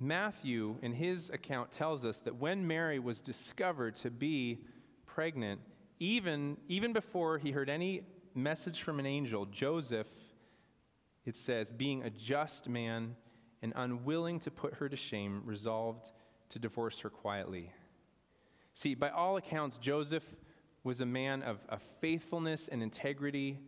Matthew, 0.00 0.78
in 0.80 0.94
his 0.94 1.28
account, 1.28 1.70
tells 1.70 2.06
us 2.06 2.20
that 2.20 2.36
when 2.36 2.66
Mary 2.66 2.98
was 2.98 3.20
discovered 3.20 3.96
to 3.96 4.10
be 4.10 4.60
pregnant, 5.14 5.60
even, 6.00 6.56
even 6.66 6.92
before 6.92 7.38
he 7.38 7.52
heard 7.52 7.70
any 7.70 8.02
message 8.34 8.82
from 8.82 8.98
an 8.98 9.06
angel, 9.06 9.46
Joseph, 9.46 10.08
it 11.24 11.36
says, 11.36 11.70
being 11.70 12.02
a 12.02 12.10
just 12.10 12.68
man 12.68 13.14
and 13.62 13.72
unwilling 13.76 14.40
to 14.40 14.50
put 14.50 14.74
her 14.74 14.88
to 14.88 14.96
shame, 14.96 15.42
resolved 15.44 16.10
to 16.48 16.58
divorce 16.58 17.00
her 17.00 17.10
quietly. 17.10 17.72
See, 18.72 18.94
by 18.94 19.10
all 19.10 19.36
accounts, 19.36 19.78
Joseph 19.78 20.24
was 20.82 21.00
a 21.00 21.06
man 21.06 21.42
of, 21.42 21.64
of 21.68 21.80
faithfulness 22.00 22.66
and 22.66 22.82
integrity, 22.82 23.60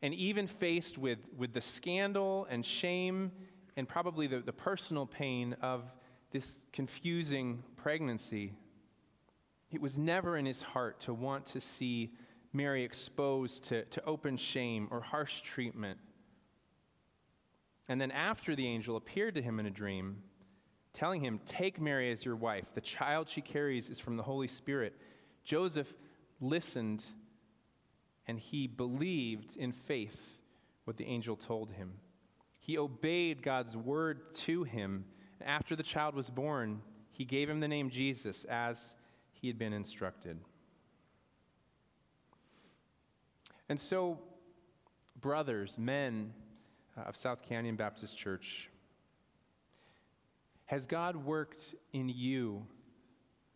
and 0.00 0.14
even 0.14 0.46
faced 0.46 0.96
with, 0.96 1.18
with 1.36 1.52
the 1.52 1.60
scandal 1.60 2.46
and 2.48 2.64
shame 2.64 3.30
and 3.76 3.86
probably 3.86 4.26
the, 4.26 4.38
the 4.38 4.52
personal 4.54 5.04
pain 5.04 5.54
of 5.60 5.84
this 6.30 6.64
confusing 6.72 7.62
pregnancy, 7.76 8.54
it 9.70 9.80
was 9.80 9.98
never 9.98 10.36
in 10.36 10.46
his 10.46 10.62
heart 10.62 11.00
to 11.00 11.14
want 11.14 11.46
to 11.46 11.60
see 11.60 12.12
Mary 12.52 12.84
exposed 12.84 13.64
to, 13.64 13.84
to 13.86 14.04
open 14.04 14.36
shame 14.36 14.88
or 14.90 15.00
harsh 15.00 15.40
treatment. 15.42 15.98
And 17.88 18.00
then, 18.00 18.10
after 18.10 18.54
the 18.54 18.66
angel 18.66 18.96
appeared 18.96 19.34
to 19.34 19.42
him 19.42 19.58
in 19.60 19.66
a 19.66 19.70
dream, 19.70 20.22
telling 20.92 21.22
him, 21.22 21.40
Take 21.44 21.80
Mary 21.80 22.10
as 22.10 22.24
your 22.24 22.36
wife, 22.36 22.74
the 22.74 22.80
child 22.80 23.28
she 23.28 23.40
carries 23.40 23.88
is 23.88 24.00
from 24.00 24.16
the 24.16 24.22
Holy 24.22 24.48
Spirit, 24.48 24.94
Joseph 25.44 25.92
listened 26.40 27.04
and 28.28 28.38
he 28.38 28.66
believed 28.66 29.56
in 29.56 29.72
faith 29.72 30.38
what 30.84 30.98
the 30.98 31.06
angel 31.06 31.34
told 31.34 31.72
him. 31.72 31.94
He 32.60 32.76
obeyed 32.76 33.42
God's 33.42 33.76
word 33.76 34.34
to 34.34 34.64
him. 34.64 35.06
After 35.40 35.74
the 35.74 35.82
child 35.82 36.14
was 36.14 36.28
born, 36.28 36.82
he 37.10 37.24
gave 37.24 37.48
him 37.48 37.60
the 37.60 37.68
name 37.68 37.88
Jesus 37.88 38.44
as 38.44 38.96
he 39.40 39.46
had 39.46 39.58
been 39.58 39.72
instructed. 39.72 40.38
And 43.68 43.78
so, 43.78 44.18
brothers, 45.20 45.78
men 45.78 46.32
uh, 46.96 47.02
of 47.02 47.16
South 47.16 47.42
Canyon 47.42 47.76
Baptist 47.76 48.16
Church, 48.16 48.70
has 50.66 50.86
God 50.86 51.16
worked 51.16 51.74
in 51.92 52.08
you? 52.08 52.66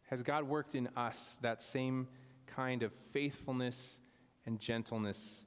Has 0.06 0.22
God 0.22 0.44
worked 0.44 0.74
in 0.74 0.88
us 0.96 1.38
that 1.42 1.62
same 1.62 2.08
kind 2.46 2.82
of 2.82 2.92
faithfulness 3.12 3.98
and 4.46 4.60
gentleness 4.60 5.44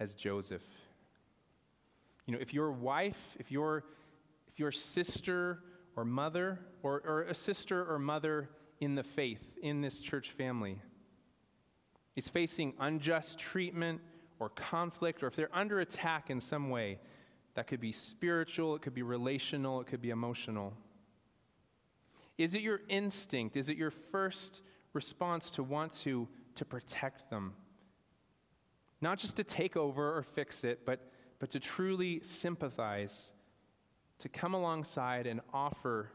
as 0.00 0.14
Joseph? 0.14 0.64
You 2.26 2.34
know, 2.34 2.40
if 2.40 2.52
your 2.52 2.72
wife, 2.72 3.36
if 3.38 3.52
your, 3.52 3.84
if 4.48 4.58
your 4.58 4.72
sister 4.72 5.60
or 5.94 6.04
mother, 6.04 6.58
or, 6.82 7.02
or 7.06 7.22
a 7.22 7.34
sister 7.34 7.84
or 7.84 7.98
mother 7.98 8.50
in 8.80 8.94
the 8.94 9.02
faith, 9.02 9.56
in 9.62 9.80
this 9.80 10.00
church 10.00 10.30
family, 10.30 10.80
is 12.14 12.28
facing 12.28 12.74
unjust 12.78 13.38
treatment 13.38 14.00
or 14.38 14.48
conflict, 14.48 15.22
or 15.22 15.26
if 15.26 15.36
they're 15.36 15.54
under 15.54 15.80
attack 15.80 16.30
in 16.30 16.40
some 16.40 16.70
way, 16.70 16.98
that 17.54 17.66
could 17.66 17.80
be 17.80 17.92
spiritual, 17.92 18.74
it 18.74 18.82
could 18.82 18.94
be 18.94 19.02
relational, 19.02 19.80
it 19.80 19.86
could 19.86 20.02
be 20.02 20.10
emotional. 20.10 20.74
Is 22.36 22.54
it 22.54 22.60
your 22.60 22.80
instinct? 22.88 23.56
Is 23.56 23.70
it 23.70 23.78
your 23.78 23.90
first 23.90 24.62
response 24.92 25.50
to 25.52 25.62
want 25.62 25.92
to, 26.00 26.28
to 26.56 26.64
protect 26.66 27.30
them? 27.30 27.54
Not 29.00 29.18
just 29.18 29.36
to 29.36 29.44
take 29.44 29.76
over 29.76 30.16
or 30.16 30.22
fix 30.22 30.64
it, 30.64 30.84
but, 30.84 31.00
but 31.38 31.50
to 31.50 31.60
truly 31.60 32.20
sympathize, 32.22 33.32
to 34.18 34.28
come 34.28 34.54
alongside 34.54 35.26
and 35.26 35.40
offer 35.52 36.10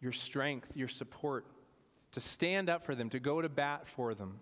your 0.00 0.12
strength, 0.12 0.74
your 0.74 0.88
support, 0.88 1.46
to 2.16 2.20
stand 2.20 2.70
up 2.70 2.82
for 2.82 2.94
them, 2.94 3.10
to 3.10 3.20
go 3.20 3.42
to 3.42 3.48
bat 3.50 3.86
for 3.86 4.14
them? 4.14 4.40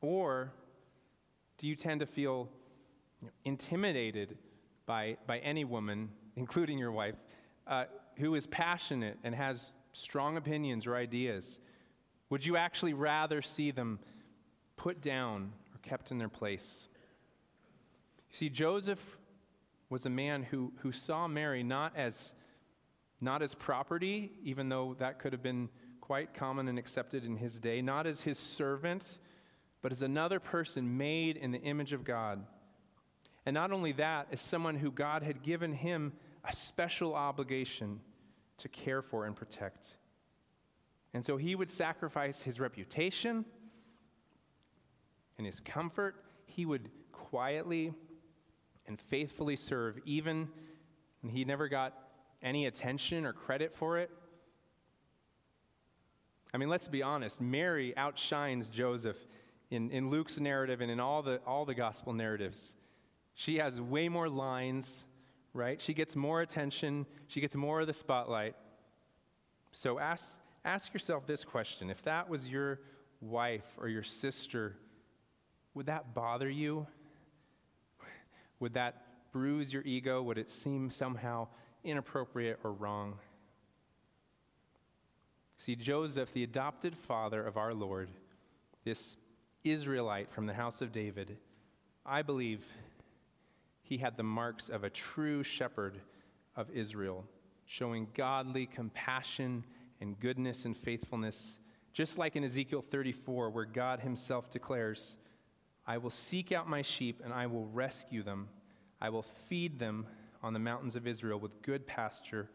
Or 0.00 0.50
do 1.58 1.66
you 1.66 1.76
tend 1.76 2.00
to 2.00 2.06
feel 2.06 2.48
intimidated 3.44 4.38
by, 4.86 5.18
by 5.26 5.40
any 5.40 5.66
woman, 5.66 6.08
including 6.34 6.78
your 6.78 6.92
wife, 6.92 7.16
uh, 7.66 7.84
who 8.16 8.34
is 8.34 8.46
passionate 8.46 9.18
and 9.22 9.34
has 9.34 9.74
strong 9.92 10.38
opinions 10.38 10.86
or 10.86 10.96
ideas? 10.96 11.60
Would 12.30 12.46
you 12.46 12.56
actually 12.56 12.94
rather 12.94 13.42
see 13.42 13.70
them 13.70 13.98
put 14.76 15.02
down 15.02 15.52
or 15.74 15.78
kept 15.86 16.10
in 16.10 16.16
their 16.16 16.30
place? 16.30 16.88
You 18.30 18.36
see, 18.36 18.48
Joseph 18.48 19.18
was 19.90 20.06
a 20.06 20.10
man 20.10 20.44
who, 20.44 20.72
who 20.78 20.90
saw 20.90 21.28
Mary 21.28 21.62
not 21.62 21.92
as, 21.94 22.32
not 23.20 23.42
as 23.42 23.54
property, 23.54 24.32
even 24.42 24.70
though 24.70 24.96
that 24.98 25.18
could 25.18 25.34
have 25.34 25.42
been 25.42 25.68
quite 26.02 26.34
common 26.34 26.68
and 26.68 26.78
accepted 26.78 27.24
in 27.24 27.36
his 27.36 27.58
day, 27.60 27.80
not 27.80 28.06
as 28.06 28.22
his 28.22 28.36
servant, 28.36 29.18
but 29.80 29.92
as 29.92 30.02
another 30.02 30.40
person 30.40 30.98
made 30.98 31.36
in 31.36 31.52
the 31.52 31.60
image 31.60 31.92
of 31.92 32.04
God. 32.04 32.44
And 33.46 33.54
not 33.54 33.70
only 33.70 33.92
that, 33.92 34.26
as 34.32 34.40
someone 34.40 34.76
who 34.76 34.90
God 34.90 35.22
had 35.22 35.42
given 35.42 35.72
him 35.72 36.12
a 36.44 36.52
special 36.52 37.14
obligation 37.14 38.00
to 38.58 38.68
care 38.68 39.00
for 39.00 39.26
and 39.26 39.36
protect. 39.36 39.96
And 41.14 41.24
so 41.24 41.36
he 41.36 41.54
would 41.54 41.70
sacrifice 41.70 42.42
his 42.42 42.58
reputation 42.58 43.44
and 45.38 45.46
his 45.46 45.60
comfort. 45.60 46.16
He 46.46 46.66
would 46.66 46.90
quietly 47.12 47.94
and 48.88 48.98
faithfully 48.98 49.54
serve, 49.54 50.00
even 50.04 50.48
when 51.20 51.32
he 51.32 51.44
never 51.44 51.68
got 51.68 51.94
any 52.42 52.66
attention 52.66 53.24
or 53.24 53.32
credit 53.32 53.72
for 53.72 53.98
it. 53.98 54.10
I 56.54 56.58
mean, 56.58 56.68
let's 56.68 56.88
be 56.88 57.02
honest, 57.02 57.40
Mary 57.40 57.96
outshines 57.96 58.68
Joseph 58.68 59.16
in, 59.70 59.90
in 59.90 60.10
Luke's 60.10 60.38
narrative 60.38 60.80
and 60.80 60.90
in 60.90 61.00
all 61.00 61.22
the, 61.22 61.40
all 61.46 61.64
the 61.64 61.74
gospel 61.74 62.12
narratives. 62.12 62.74
She 63.34 63.56
has 63.56 63.80
way 63.80 64.08
more 64.10 64.28
lines, 64.28 65.06
right? 65.54 65.80
She 65.80 65.94
gets 65.94 66.14
more 66.14 66.42
attention, 66.42 67.06
she 67.26 67.40
gets 67.40 67.54
more 67.54 67.80
of 67.80 67.86
the 67.86 67.94
spotlight. 67.94 68.54
So 69.70 69.98
ask, 69.98 70.38
ask 70.64 70.92
yourself 70.92 71.26
this 71.26 71.44
question 71.44 71.88
if 71.88 72.02
that 72.02 72.28
was 72.28 72.46
your 72.46 72.80
wife 73.22 73.78
or 73.78 73.88
your 73.88 74.02
sister, 74.02 74.76
would 75.74 75.86
that 75.86 76.14
bother 76.14 76.50
you? 76.50 76.86
Would 78.60 78.74
that 78.74 79.32
bruise 79.32 79.72
your 79.72 79.82
ego? 79.82 80.22
Would 80.22 80.38
it 80.38 80.50
seem 80.50 80.90
somehow 80.90 81.48
inappropriate 81.82 82.60
or 82.62 82.72
wrong? 82.72 83.18
See, 85.62 85.76
Joseph, 85.76 86.32
the 86.32 86.42
adopted 86.42 86.96
father 86.96 87.40
of 87.46 87.56
our 87.56 87.72
Lord, 87.72 88.10
this 88.82 89.16
Israelite 89.62 90.28
from 90.28 90.46
the 90.46 90.54
house 90.54 90.82
of 90.82 90.90
David, 90.90 91.36
I 92.04 92.22
believe 92.22 92.64
he 93.80 93.98
had 93.98 94.16
the 94.16 94.24
marks 94.24 94.68
of 94.68 94.82
a 94.82 94.90
true 94.90 95.44
shepherd 95.44 96.00
of 96.56 96.68
Israel, 96.72 97.24
showing 97.64 98.08
godly 98.12 98.66
compassion 98.66 99.62
and 100.00 100.18
goodness 100.18 100.64
and 100.64 100.76
faithfulness, 100.76 101.60
just 101.92 102.18
like 102.18 102.34
in 102.34 102.42
Ezekiel 102.42 102.84
34, 102.90 103.50
where 103.50 103.64
God 103.64 104.00
himself 104.00 104.50
declares, 104.50 105.16
I 105.86 105.98
will 105.98 106.10
seek 106.10 106.50
out 106.50 106.68
my 106.68 106.82
sheep 106.82 107.20
and 107.22 107.32
I 107.32 107.46
will 107.46 107.66
rescue 107.66 108.24
them. 108.24 108.48
I 109.00 109.10
will 109.10 109.26
feed 109.46 109.78
them 109.78 110.08
on 110.42 110.54
the 110.54 110.58
mountains 110.58 110.96
of 110.96 111.06
Israel 111.06 111.38
with 111.38 111.62
good 111.62 111.86
pasture. 111.86 112.48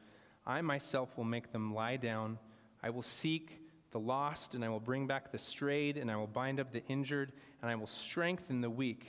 I 0.46 0.60
myself 0.60 1.15
will 1.15 1.24
make 1.24 1.54
them 1.54 1.74
lie 1.74 1.96
down. 1.96 2.39
I 2.82 2.90
will 2.90 3.02
seek 3.02 3.62
the 3.92 4.00
lost 4.00 4.56
and 4.56 4.63
I 4.63 4.70
will 4.70 4.80
bring 4.80 5.08
back 5.08 5.32
the 5.32 5.38
strayed 5.38 5.98
and 5.98 6.12
I 6.12 6.16
will 6.16 6.28
bind 6.28 6.60
up 6.60 6.72
the 6.72 6.86
injured 6.88 7.32
and 7.62 7.72
I 7.72 7.76
will 7.76 7.88
strengthen 7.88 8.62
the 8.62 8.70
weak. 8.70 9.06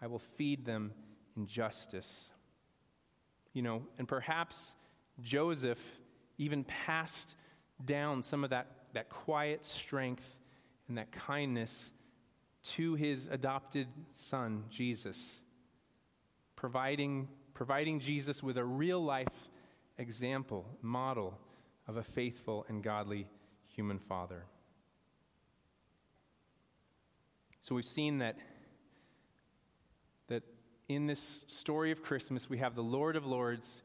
I 0.00 0.06
will 0.06 0.18
feed 0.18 0.64
them 0.64 0.92
injustice. 1.36 2.30
You 3.52 3.62
know, 3.62 3.82
and 3.98 4.06
perhaps 4.06 4.76
Joseph 5.20 5.80
even 6.38 6.64
passed 6.64 7.34
down 7.84 8.22
some 8.22 8.44
of 8.44 8.50
that, 8.50 8.66
that 8.94 9.10
quiet 9.10 9.64
strength 9.64 10.38
and 10.88 10.96
that 10.98 11.12
kindness 11.12 11.92
to 12.62 12.94
his 12.94 13.26
adopted 13.30 13.88
son, 14.12 14.64
Jesus, 14.70 15.40
providing, 16.56 17.28
providing 17.54 18.00
Jesus 18.00 18.42
with 18.42 18.58
a 18.58 18.64
real 18.64 19.02
life 19.02 19.28
example, 19.98 20.66
model 20.82 21.38
of 21.90 21.96
a 21.96 22.02
faithful 22.04 22.64
and 22.68 22.84
godly 22.84 23.26
human 23.66 23.98
father. 23.98 24.44
So 27.62 27.74
we've 27.74 27.84
seen 27.84 28.18
that 28.18 28.36
that 30.28 30.44
in 30.88 31.08
this 31.08 31.44
story 31.48 31.90
of 31.90 32.00
Christmas, 32.00 32.48
we 32.48 32.58
have 32.58 32.76
the 32.76 32.82
Lord 32.82 33.16
of 33.16 33.26
Lords, 33.26 33.82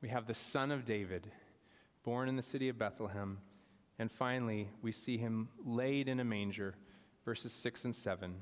we 0.00 0.08
have 0.08 0.26
the 0.26 0.34
Son 0.34 0.70
of 0.70 0.84
David, 0.84 1.26
born 2.04 2.28
in 2.28 2.36
the 2.36 2.42
city 2.42 2.68
of 2.68 2.78
Bethlehem, 2.78 3.38
and 3.98 4.08
finally, 4.08 4.68
we 4.80 4.92
see 4.92 5.18
him 5.18 5.48
laid 5.64 6.08
in 6.08 6.20
a 6.20 6.24
manger, 6.24 6.76
verses 7.24 7.52
6 7.52 7.86
and 7.86 7.96
7. 7.96 8.34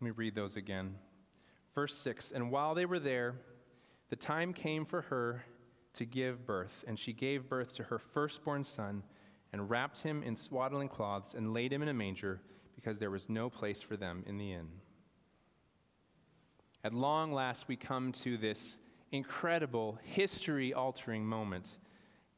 Let 0.00 0.02
me 0.02 0.10
read 0.10 0.34
those 0.34 0.56
again. 0.56 0.96
Verse 1.76 1.94
6 1.94 2.32
And 2.32 2.50
while 2.50 2.74
they 2.74 2.86
were 2.86 2.98
there, 2.98 3.36
the 4.08 4.16
time 4.16 4.52
came 4.52 4.84
for 4.84 5.02
her 5.02 5.44
to 5.96 6.04
give 6.04 6.46
birth, 6.46 6.84
and 6.86 6.98
she 6.98 7.12
gave 7.12 7.48
birth 7.48 7.74
to 7.76 7.84
her 7.84 7.98
firstborn 7.98 8.64
son, 8.64 9.02
and 9.52 9.70
wrapped 9.70 10.02
him 10.02 10.22
in 10.22 10.36
swaddling 10.36 10.88
cloths, 10.88 11.34
and 11.34 11.52
laid 11.52 11.72
him 11.72 11.82
in 11.82 11.88
a 11.88 11.94
manger, 11.94 12.40
because 12.74 12.98
there 12.98 13.10
was 13.10 13.28
no 13.28 13.48
place 13.48 13.82
for 13.82 13.96
them 13.96 14.22
in 14.26 14.38
the 14.38 14.52
inn. 14.52 14.68
At 16.84 16.94
long 16.94 17.32
last, 17.32 17.66
we 17.68 17.76
come 17.76 18.12
to 18.12 18.36
this 18.36 18.78
incredible, 19.10 19.98
history 20.02 20.72
altering 20.72 21.24
moment. 21.24 21.78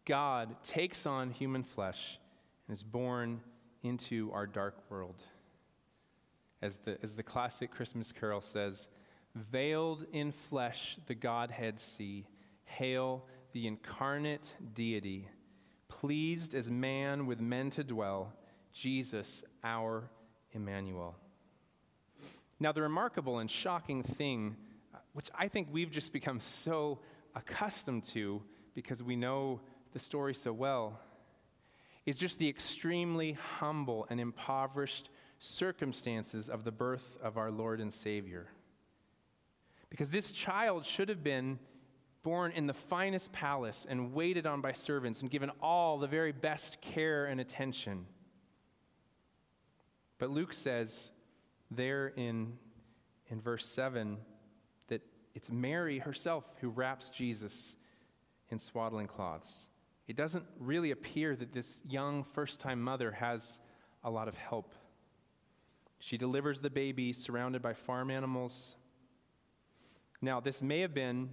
God 0.04 0.62
takes 0.62 1.04
on 1.06 1.30
human 1.30 1.62
flesh 1.62 2.18
and 2.66 2.76
is 2.76 2.82
born 2.82 3.40
into 3.82 4.30
our 4.32 4.46
dark 4.46 4.74
world. 4.90 5.20
As 6.62 6.78
the, 6.78 6.98
as 7.02 7.14
the 7.14 7.22
classic 7.22 7.70
Christmas 7.70 8.10
carol 8.12 8.40
says, 8.40 8.88
veiled 9.34 10.06
in 10.12 10.32
flesh 10.32 10.98
the 11.06 11.14
Godhead 11.14 11.78
see, 11.78 12.26
hail 12.64 13.24
the 13.58 13.66
incarnate 13.66 14.54
deity, 14.72 15.28
pleased 15.88 16.54
as 16.54 16.70
man 16.70 17.26
with 17.26 17.40
men 17.40 17.70
to 17.70 17.82
dwell, 17.82 18.32
Jesus 18.72 19.42
our 19.64 20.08
Emmanuel. 20.52 21.16
Now, 22.60 22.70
the 22.70 22.82
remarkable 22.82 23.40
and 23.40 23.50
shocking 23.50 24.04
thing, 24.04 24.54
uh, 24.94 24.98
which 25.12 25.28
I 25.36 25.48
think 25.48 25.70
we've 25.72 25.90
just 25.90 26.12
become 26.12 26.38
so 26.38 27.00
accustomed 27.34 28.04
to 28.10 28.44
because 28.76 29.02
we 29.02 29.16
know 29.16 29.60
the 29.92 29.98
story 29.98 30.34
so 30.34 30.52
well, 30.52 31.00
is 32.06 32.14
just 32.14 32.38
the 32.38 32.48
extremely 32.48 33.32
humble 33.58 34.06
and 34.08 34.20
impoverished 34.20 35.08
circumstances 35.40 36.48
of 36.48 36.62
the 36.62 36.70
birth 36.70 37.16
of 37.20 37.36
our 37.36 37.50
Lord 37.50 37.80
and 37.80 37.92
Savior. 37.92 38.46
Because 39.90 40.10
this 40.10 40.30
child 40.30 40.86
should 40.86 41.08
have 41.08 41.24
been 41.24 41.58
born 42.28 42.52
in 42.52 42.66
the 42.66 42.74
finest 42.74 43.32
palace 43.32 43.86
and 43.88 44.12
waited 44.12 44.44
on 44.44 44.60
by 44.60 44.70
servants 44.70 45.22
and 45.22 45.30
given 45.30 45.50
all 45.62 45.96
the 45.96 46.06
very 46.06 46.30
best 46.30 46.78
care 46.82 47.24
and 47.24 47.40
attention. 47.40 48.04
But 50.18 50.28
Luke 50.28 50.52
says 50.52 51.10
there 51.70 52.08
in, 52.08 52.58
in 53.28 53.40
verse 53.40 53.64
7 53.64 54.18
that 54.88 55.00
it's 55.34 55.50
Mary 55.50 56.00
herself 56.00 56.44
who 56.60 56.68
wraps 56.68 57.08
Jesus 57.08 57.76
in 58.50 58.58
swaddling 58.58 59.06
cloths. 59.06 59.70
It 60.06 60.14
doesn't 60.14 60.44
really 60.60 60.90
appear 60.90 61.34
that 61.34 61.54
this 61.54 61.80
young 61.88 62.24
first 62.24 62.60
time 62.60 62.82
mother 62.82 63.10
has 63.12 63.58
a 64.04 64.10
lot 64.10 64.28
of 64.28 64.34
help. 64.34 64.74
She 65.98 66.18
delivers 66.18 66.60
the 66.60 66.68
baby 66.68 67.14
surrounded 67.14 67.62
by 67.62 67.72
farm 67.72 68.10
animals. 68.10 68.76
Now, 70.20 70.40
this 70.40 70.60
may 70.60 70.80
have 70.80 70.92
been 70.92 71.30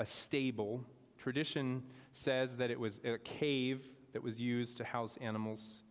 a 0.00 0.04
stable. 0.04 0.82
Tradition 1.18 1.84
says 2.12 2.56
that 2.56 2.70
it 2.72 2.80
was 2.80 3.00
a 3.04 3.18
cave 3.18 3.88
that 4.12 4.22
was 4.22 4.40
used 4.40 4.78
to 4.78 4.84
house 4.84 5.16
animals. 5.20 5.82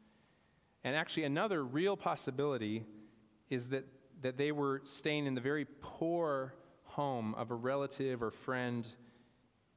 And 0.84 0.96
actually, 0.96 1.24
another 1.24 1.64
real 1.64 1.96
possibility 1.96 2.84
is 3.50 3.70
that, 3.70 3.86
that 4.22 4.38
they 4.38 4.52
were 4.52 4.82
staying 4.84 5.28
in 5.28 5.36
the 5.36 5.42
very 5.42 5.66
poor 5.80 6.54
home 6.84 7.36
of 7.36 7.52
a 7.52 7.56
relative 7.56 8.22
or 8.24 8.32
friend 8.32 8.88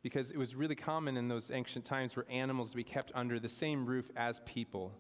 because 0.03 0.31
it 0.33 0.39
was 0.39 0.57
really 0.57 0.75
common 0.75 1.17
in 1.17 1.29
those 1.29 1.51
ancient 1.51 1.85
times 1.85 2.13
for 2.13 2.27
animals 2.29 2.71
to 2.71 2.77
be 2.77 2.83
kept 2.83 3.13
under 3.15 3.39
the 3.39 3.49
same 3.49 3.87
roof 3.87 4.11
as 4.17 4.41
people. 4.47 4.93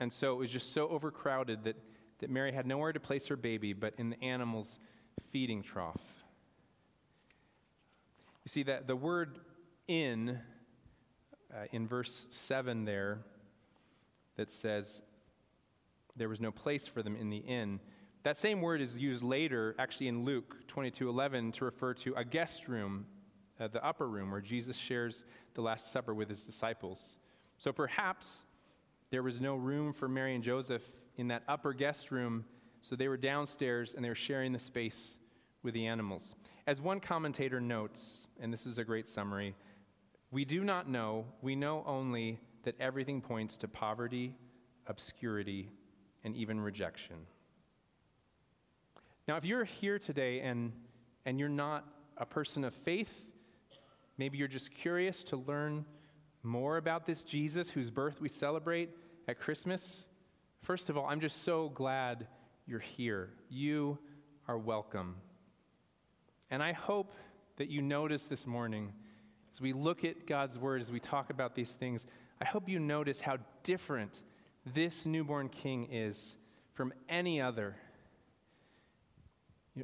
And 0.00 0.12
so 0.12 0.32
it 0.32 0.36
was 0.36 0.50
just 0.50 0.74
so 0.74 0.88
overcrowded 0.88 1.64
that, 1.64 1.76
that 2.18 2.28
Mary 2.28 2.52
had 2.52 2.66
nowhere 2.66 2.92
to 2.92 3.00
place 3.00 3.28
her 3.28 3.36
baby 3.36 3.72
but 3.72 3.94
in 3.96 4.10
the 4.10 4.22
animal's 4.22 4.78
feeding 5.30 5.62
trough. 5.62 6.15
You 8.46 8.48
see 8.48 8.62
that 8.62 8.86
the 8.86 8.94
word 8.94 9.40
in, 9.88 10.38
uh, 11.52 11.64
in 11.72 11.88
verse 11.88 12.28
7 12.30 12.84
there, 12.84 13.18
that 14.36 14.52
says 14.52 15.02
there 16.14 16.28
was 16.28 16.40
no 16.40 16.52
place 16.52 16.86
for 16.86 17.02
them 17.02 17.16
in 17.16 17.28
the 17.28 17.38
inn. 17.38 17.80
That 18.22 18.36
same 18.36 18.60
word 18.60 18.80
is 18.80 18.96
used 18.96 19.24
later, 19.24 19.74
actually 19.80 20.06
in 20.06 20.24
Luke 20.24 20.54
22 20.68 21.08
11, 21.08 21.50
to 21.52 21.64
refer 21.64 21.92
to 21.94 22.14
a 22.14 22.24
guest 22.24 22.68
room, 22.68 23.06
uh, 23.58 23.66
the 23.66 23.84
upper 23.84 24.06
room, 24.06 24.30
where 24.30 24.40
Jesus 24.40 24.76
shares 24.76 25.24
the 25.54 25.62
Last 25.62 25.90
Supper 25.90 26.14
with 26.14 26.28
his 26.28 26.44
disciples. 26.44 27.16
So 27.58 27.72
perhaps 27.72 28.44
there 29.10 29.24
was 29.24 29.40
no 29.40 29.56
room 29.56 29.92
for 29.92 30.06
Mary 30.06 30.36
and 30.36 30.44
Joseph 30.44 30.84
in 31.16 31.26
that 31.28 31.42
upper 31.48 31.72
guest 31.72 32.12
room, 32.12 32.44
so 32.80 32.94
they 32.94 33.08
were 33.08 33.16
downstairs 33.16 33.94
and 33.94 34.04
they 34.04 34.08
were 34.08 34.14
sharing 34.14 34.52
the 34.52 34.60
space 34.60 35.18
with 35.66 35.74
the 35.74 35.86
animals. 35.86 36.34
As 36.66 36.80
one 36.80 37.00
commentator 37.00 37.60
notes, 37.60 38.28
and 38.40 38.52
this 38.52 38.64
is 38.64 38.78
a 38.78 38.84
great 38.84 39.08
summary, 39.08 39.54
we 40.30 40.44
do 40.44 40.64
not 40.64 40.88
know, 40.88 41.26
we 41.42 41.56
know 41.56 41.82
only 41.86 42.38
that 42.62 42.76
everything 42.80 43.20
points 43.20 43.56
to 43.58 43.68
poverty, 43.68 44.34
obscurity, 44.86 45.70
and 46.24 46.34
even 46.36 46.60
rejection. 46.60 47.16
Now, 49.28 49.36
if 49.36 49.44
you're 49.44 49.64
here 49.64 49.98
today 49.98 50.40
and, 50.40 50.72
and 51.24 51.38
you're 51.38 51.48
not 51.48 51.84
a 52.16 52.24
person 52.24 52.64
of 52.64 52.72
faith, 52.72 53.34
maybe 54.16 54.38
you're 54.38 54.48
just 54.48 54.72
curious 54.72 55.24
to 55.24 55.36
learn 55.36 55.84
more 56.44 56.76
about 56.76 57.06
this 57.06 57.24
Jesus 57.24 57.70
whose 57.70 57.90
birth 57.90 58.20
we 58.20 58.28
celebrate 58.28 58.90
at 59.26 59.40
Christmas, 59.40 60.06
first 60.62 60.90
of 60.90 60.96
all, 60.96 61.06
I'm 61.06 61.20
just 61.20 61.42
so 61.42 61.70
glad 61.70 62.28
you're 62.66 62.78
here. 62.78 63.30
You 63.48 63.98
are 64.46 64.58
welcome. 64.58 65.16
And 66.50 66.62
I 66.62 66.72
hope 66.72 67.12
that 67.56 67.68
you 67.68 67.82
notice 67.82 68.26
this 68.26 68.46
morning, 68.46 68.92
as 69.52 69.60
we 69.60 69.72
look 69.72 70.04
at 70.04 70.26
God's 70.26 70.58
word, 70.58 70.80
as 70.80 70.92
we 70.92 71.00
talk 71.00 71.30
about 71.30 71.54
these 71.54 71.74
things, 71.74 72.06
I 72.40 72.44
hope 72.44 72.68
you 72.68 72.78
notice 72.78 73.20
how 73.20 73.38
different 73.62 74.22
this 74.64 75.06
newborn 75.06 75.48
king 75.48 75.88
is 75.90 76.36
from 76.72 76.92
any 77.08 77.40
other. 77.40 77.76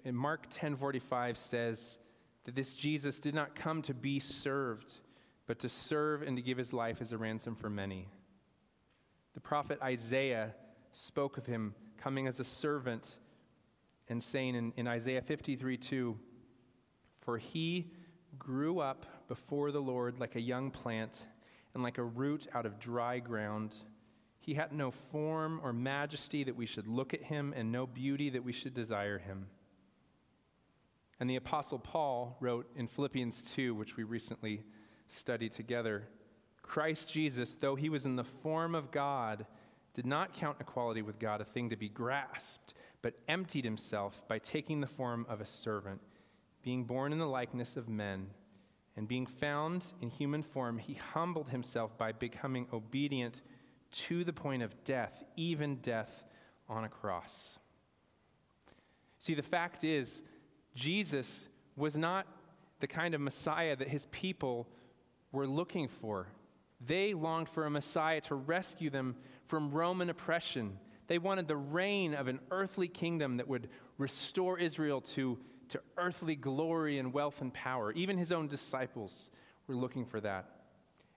In 0.05 0.14
Mark 0.14 0.51
10:45 0.51 1.37
says 1.37 1.98
that 2.44 2.55
this 2.55 2.75
Jesus 2.75 3.18
did 3.18 3.35
not 3.35 3.55
come 3.55 3.83
to 3.83 3.94
be 3.94 4.20
served, 4.20 5.01
but 5.46 5.59
to 5.61 5.68
serve 5.68 6.22
and 6.22 6.37
to 6.37 6.42
give 6.42 6.59
his 6.59 6.72
life 6.72 7.01
as 7.01 7.12
a 7.12 7.18
ransom 7.18 7.55
for 7.55 7.70
many. 7.70 8.09
The 9.35 9.40
prophet 9.40 9.79
Isaiah 9.83 10.55
spoke 10.92 11.38
of 11.38 11.46
him 11.46 11.75
coming 11.96 12.27
as 12.27 12.40
a 12.40 12.44
servant 12.44 13.18
and 14.09 14.22
saying 14.22 14.55
in, 14.55 14.72
in 14.77 14.87
Isaiah 14.87 15.22
53 15.22 15.77
2, 15.77 16.18
For 17.23 17.39
he 17.39 17.91
grew 18.39 18.81
up 18.81 19.07
before 19.29 19.71
the 19.71 19.81
Lord 19.81 20.19
like 20.21 20.37
a 20.37 20.41
young 20.41 20.71
plant 20.71 21.27
and 21.75 21.83
like 21.83 21.99
a 21.99 22.05
root 22.05 22.47
out 22.53 22.67
of 22.67 22.79
dry 22.79 23.19
ground. 23.19 23.73
He 24.41 24.55
had 24.55 24.73
no 24.73 24.91
form 24.91 25.61
or 25.63 25.73
majesty 25.73 26.45
that 26.45 26.57
we 26.57 26.67
should 26.67 26.87
look 26.87 27.15
at 27.15 27.23
him, 27.23 27.55
and 27.57 27.71
no 27.71 27.87
beauty 27.87 28.29
that 28.31 28.45
we 28.45 28.53
should 28.53 28.75
desire 28.75 29.19
him. 29.19 29.47
And 31.21 31.31
the 31.31 31.37
Apostle 31.37 31.79
Paul 31.79 32.37
wrote 32.41 32.69
in 32.75 32.89
Philippians 32.89 33.53
2, 33.53 33.75
which 33.75 33.97
we 33.97 34.03
recently 34.03 34.65
studied 35.07 35.53
together 35.53 36.09
Christ 36.63 37.11
Jesus, 37.11 37.55
though 37.57 37.75
he 37.75 37.89
was 37.89 38.07
in 38.07 38.17
the 38.17 38.25
form 38.25 38.75
of 38.75 38.91
God, 38.91 39.47
did 39.95 40.07
not 40.07 40.33
count 40.33 40.57
equality 40.61 41.03
with 41.03 41.19
God 41.19 41.41
a 41.41 41.45
thing 41.45 41.71
to 41.71 41.77
be 41.77 41.89
grasped, 41.89 42.75
but 43.03 43.15
emptied 43.29 43.65
himself 43.65 44.27
by 44.29 44.39
taking 44.39 44.81
the 44.81 44.87
form 44.87 45.27
of 45.29 45.41
a 45.41 45.47
servant, 45.47 46.01
being 46.62 46.85
born 46.85 47.12
in 47.12 47.18
the 47.18 47.27
likeness 47.27 47.77
of 47.77 47.88
men 47.88 48.29
and 48.96 49.09
being 49.09 49.27
found 49.27 49.85
in 50.01 50.11
human 50.11 50.42
form, 50.42 50.79
he 50.79 50.94
humbled 50.94 51.51
himself 51.51 51.96
by 51.96 52.12
becoming 52.12 52.66
obedient 52.72 53.42
to 53.90 54.25
the 54.25 54.33
point 54.33 54.62
of 54.62 54.85
death, 54.85 55.25
even 55.37 55.77
death 55.77 56.25
on 56.68 56.85
a 56.85 56.88
cross. 56.88 57.59
See, 59.18 59.35
the 59.35 59.42
fact 59.42 59.85
is, 59.85 60.22
Jesus 60.75 61.48
was 61.77 61.96
not 61.96 62.27
the 62.81 62.87
kind 62.87 63.14
of 63.14 63.20
Messiah 63.20 63.77
that 63.77 63.88
his 63.88 64.07
people 64.07 64.68
were 65.31 65.46
looking 65.46 65.88
for. 65.88 66.27
They 66.85 67.14
longed 67.14 67.48
for 67.48 67.64
a 67.64 67.70
Messiah 67.70 68.20
to 68.22 68.35
rescue 68.35 68.90
them 68.90 69.16
from 69.44 69.70
Roman 69.70 70.11
oppression. 70.11 70.79
They 71.07 71.18
wanted 71.18 71.46
the 71.46 71.57
reign 71.57 72.14
of 72.14 72.27
an 72.27 72.40
earthly 72.51 72.88
kingdom 72.88 73.37
that 73.37 73.48
would 73.48 73.68
restore 73.98 74.59
Israel 74.59 75.01
to 75.01 75.38
to 75.73 75.81
earthly 75.97 76.37
glory 76.37 76.99
and 76.99 77.13
wealth 77.13 77.41
and 77.41 77.53
power. 77.53 77.93
Even 77.93 78.19
his 78.19 78.31
own 78.31 78.47
disciples 78.47 79.31
were 79.67 79.75
looking 79.75 80.05
for 80.05 80.21
that. 80.21 80.51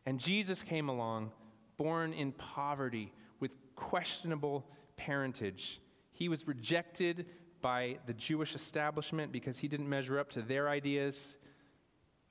And 0.05 0.19
Jesus 0.19 0.63
came 0.63 0.89
along, 0.89 1.31
born 1.77 2.13
in 2.13 2.31
poverty, 2.31 3.13
with 3.39 3.55
questionable 3.75 4.65
parentage. 4.97 5.81
He 6.11 6.29
was 6.29 6.47
rejected 6.47 7.25
by 7.61 7.97
the 8.05 8.13
Jewish 8.13 8.55
establishment 8.55 9.31
because 9.31 9.59
he 9.59 9.67
didn't 9.67 9.89
measure 9.89 10.19
up 10.19 10.29
to 10.31 10.41
their 10.41 10.69
ideas 10.69 11.37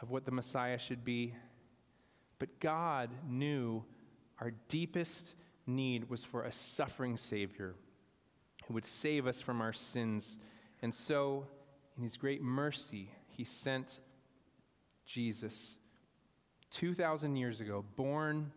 of 0.01 0.11
what 0.11 0.25
the 0.25 0.31
Messiah 0.31 0.79
should 0.79 1.05
be. 1.05 1.35
But 2.39 2.61
God 2.61 3.11
knew 3.29 3.85
our 4.41 4.53
deepest 4.69 5.35
need 5.67 6.09
was 6.09 6.25
for 6.25 6.43
a 6.43 6.53
suffering 6.53 7.17
Savior 7.17 7.75
who 8.67 8.75
would 8.75 8.85
save 8.85 9.27
us 9.27 9.43
from 9.43 9.61
our 9.61 9.73
sins. 9.73 10.39
And 10.83 10.95
so 10.95 11.47
in 11.97 12.03
his 12.03 12.17
great 12.17 12.43
mercy, 12.43 13.11
he 13.29 13.45
sent 13.45 14.01
Jesus 15.07 15.77
2,000 16.71 17.37
years 17.37 17.61
ago, 17.61 17.85
born 17.97 18.53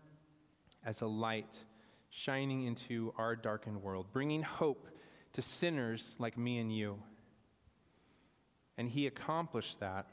as 0.84 1.02
a 1.02 1.08
light 1.08 1.64
shining 2.10 2.64
into 2.64 3.14
our 3.18 3.36
darkened 3.36 3.82
world, 3.82 4.08
bringing 4.12 4.42
hope 4.42 4.88
to 5.34 5.42
sinners 5.42 6.16
like 6.20 6.38
me 6.38 6.58
and 6.58 6.76
you. 6.76 6.98
And 8.78 8.90
he 8.90 9.06
accomplished 9.08 9.80
that. 9.82 10.08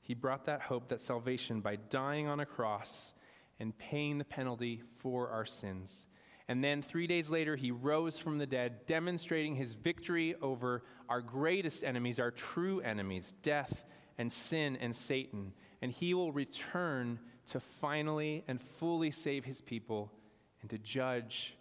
He 0.00 0.14
brought 0.14 0.44
that 0.44 0.62
hope, 0.62 0.88
that 0.88 1.02
salvation, 1.02 1.60
by 1.60 1.76
dying 1.76 2.28
on 2.28 2.40
a 2.40 2.46
cross 2.46 3.14
and 3.60 3.76
paying 3.76 4.18
the 4.18 4.24
penalty 4.24 4.82
for 4.98 5.28
our 5.28 5.44
sins. 5.44 6.06
And 6.52 6.62
then 6.62 6.82
three 6.82 7.06
days 7.06 7.30
later, 7.30 7.56
he 7.56 7.70
rose 7.70 8.18
from 8.18 8.36
the 8.36 8.44
dead, 8.44 8.84
demonstrating 8.84 9.56
his 9.56 9.72
victory 9.72 10.34
over 10.42 10.82
our 11.08 11.22
greatest 11.22 11.82
enemies, 11.82 12.20
our 12.20 12.30
true 12.30 12.80
enemies, 12.80 13.32
death 13.40 13.86
and 14.18 14.30
sin 14.30 14.76
and 14.78 14.94
Satan. 14.94 15.54
And 15.80 15.90
he 15.90 16.12
will 16.12 16.30
return 16.30 17.20
to 17.46 17.58
finally 17.58 18.44
and 18.46 18.60
fully 18.60 19.10
save 19.10 19.46
his 19.46 19.62
people 19.62 20.12
and 20.60 20.68
to 20.68 20.76
judge 20.76 21.56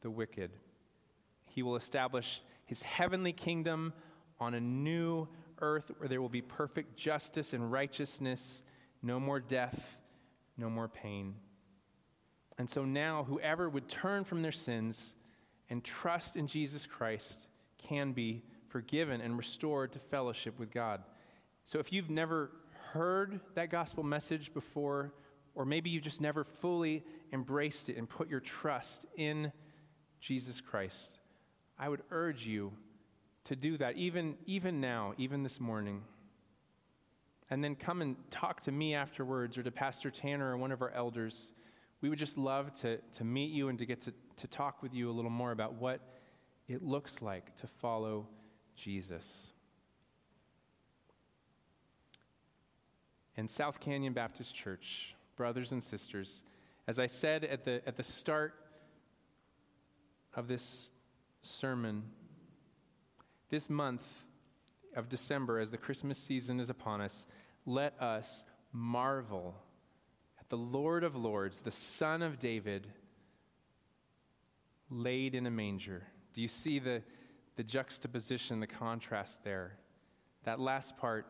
the 0.00 0.10
wicked. 0.10 0.50
He 1.44 1.62
will 1.62 1.76
establish 1.76 2.42
his 2.66 2.82
heavenly 2.82 3.32
kingdom 3.32 3.92
on 4.40 4.52
a 4.52 4.60
new 4.60 5.28
earth 5.60 5.92
where 5.98 6.08
there 6.08 6.20
will 6.20 6.28
be 6.28 6.42
perfect 6.42 6.96
justice 6.96 7.52
and 7.52 7.70
righteousness, 7.70 8.64
no 9.00 9.20
more 9.20 9.38
death, 9.38 9.96
no 10.56 10.68
more 10.68 10.88
pain. 10.88 11.36
And 12.58 12.68
so 12.68 12.84
now, 12.84 13.24
whoever 13.24 13.68
would 13.68 13.88
turn 13.88 14.24
from 14.24 14.42
their 14.42 14.52
sins 14.52 15.14
and 15.70 15.82
trust 15.84 16.36
in 16.36 16.48
Jesus 16.48 16.86
Christ 16.86 17.46
can 17.78 18.12
be 18.12 18.42
forgiven 18.68 19.20
and 19.20 19.38
restored 19.38 19.92
to 19.92 19.98
fellowship 19.98 20.58
with 20.58 20.70
God. 20.70 21.02
So 21.64 21.78
if 21.78 21.92
you've 21.92 22.10
never 22.10 22.50
heard 22.92 23.40
that 23.54 23.70
gospel 23.70 24.02
message 24.02 24.52
before, 24.52 25.12
or 25.54 25.64
maybe 25.64 25.90
you 25.90 26.00
just 26.00 26.20
never 26.20 26.44
fully 26.44 27.04
embraced 27.32 27.88
it 27.88 27.96
and 27.96 28.08
put 28.08 28.28
your 28.28 28.40
trust 28.40 29.06
in 29.16 29.52
Jesus 30.20 30.60
Christ, 30.60 31.18
I 31.78 31.88
would 31.88 32.02
urge 32.10 32.46
you 32.46 32.72
to 33.44 33.56
do 33.56 33.76
that, 33.78 33.96
even, 33.96 34.36
even 34.46 34.80
now, 34.80 35.14
even 35.16 35.42
this 35.42 35.60
morning. 35.60 36.02
And 37.50 37.64
then 37.64 37.76
come 37.76 38.02
and 38.02 38.16
talk 38.30 38.60
to 38.62 38.72
me 38.72 38.94
afterwards 38.94 39.56
or 39.56 39.62
to 39.62 39.70
Pastor 39.70 40.10
Tanner 40.10 40.52
or 40.52 40.56
one 40.56 40.72
of 40.72 40.82
our 40.82 40.90
elders. 40.90 41.54
We 42.00 42.08
would 42.08 42.18
just 42.18 42.38
love 42.38 42.72
to, 42.80 42.98
to 42.98 43.24
meet 43.24 43.50
you 43.50 43.68
and 43.68 43.78
to 43.78 43.86
get 43.86 44.00
to, 44.02 44.14
to 44.36 44.46
talk 44.46 44.82
with 44.82 44.94
you 44.94 45.10
a 45.10 45.12
little 45.12 45.30
more 45.30 45.50
about 45.50 45.74
what 45.74 46.00
it 46.68 46.82
looks 46.82 47.22
like 47.22 47.56
to 47.56 47.66
follow 47.66 48.28
Jesus. 48.76 49.50
And 53.36 53.50
South 53.50 53.80
Canyon 53.80 54.12
Baptist 54.12 54.54
Church, 54.54 55.14
brothers 55.36 55.72
and 55.72 55.82
sisters, 55.82 56.42
as 56.86 56.98
I 56.98 57.06
said 57.06 57.44
at 57.44 57.64
the, 57.64 57.82
at 57.86 57.96
the 57.96 58.02
start 58.02 58.54
of 60.34 60.48
this 60.48 60.90
sermon, 61.42 62.04
this 63.50 63.68
month 63.68 64.26
of 64.94 65.08
December, 65.08 65.58
as 65.58 65.70
the 65.70 65.78
Christmas 65.78 66.18
season 66.18 66.60
is 66.60 66.70
upon 66.70 67.00
us, 67.00 67.26
let 67.66 68.00
us 68.00 68.44
marvel 68.72 69.54
the 70.48 70.56
Lord 70.56 71.04
of 71.04 71.14
Lords, 71.14 71.60
the 71.60 71.70
Son 71.70 72.22
of 72.22 72.38
David, 72.38 72.86
laid 74.90 75.34
in 75.34 75.46
a 75.46 75.50
manger. 75.50 76.04
Do 76.32 76.40
you 76.40 76.48
see 76.48 76.78
the, 76.78 77.02
the 77.56 77.64
juxtaposition, 77.64 78.60
the 78.60 78.66
contrast 78.66 79.44
there? 79.44 79.76
That 80.44 80.60
last 80.60 80.96
part, 80.96 81.26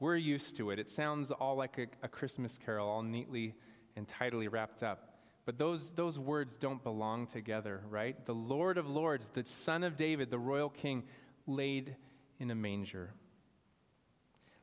we're 0.00 0.16
used 0.16 0.56
to 0.56 0.70
it. 0.70 0.78
It 0.78 0.88
sounds 0.88 1.30
all 1.30 1.56
like 1.56 1.78
a, 1.78 1.86
a 2.02 2.08
Christmas 2.08 2.58
carol, 2.58 2.88
all 2.88 3.02
neatly 3.02 3.54
and 3.96 4.08
tidily 4.08 4.48
wrapped 4.48 4.82
up. 4.82 5.18
But 5.44 5.58
those, 5.58 5.90
those 5.90 6.18
words 6.18 6.56
don't 6.56 6.82
belong 6.82 7.26
together, 7.26 7.82
right? 7.90 8.24
The 8.24 8.34
Lord 8.34 8.78
of 8.78 8.88
Lords, 8.88 9.28
the 9.28 9.44
Son 9.44 9.84
of 9.84 9.96
David, 9.96 10.30
the 10.30 10.38
royal 10.38 10.70
king, 10.70 11.04
laid 11.46 11.96
in 12.38 12.50
a 12.50 12.54
manger. 12.54 13.12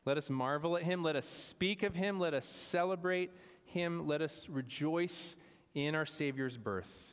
Let 0.06 0.18
us 0.18 0.32
marvel 0.32 0.76
at 0.76 0.84
him. 0.84 1.04
Let 1.04 1.16
us 1.16 1.28
speak 1.28 1.84
of 1.84 1.94
him. 1.94 2.20
Let 2.20 2.34
us 2.34 2.46
celebrate 2.46 3.30
him. 3.66 4.08
Let 4.08 4.22
us 4.22 4.48
rejoice 4.50 5.36
in 5.74 5.96
our 5.96 6.06
Savior's 6.06 6.58
birth. 6.58 7.12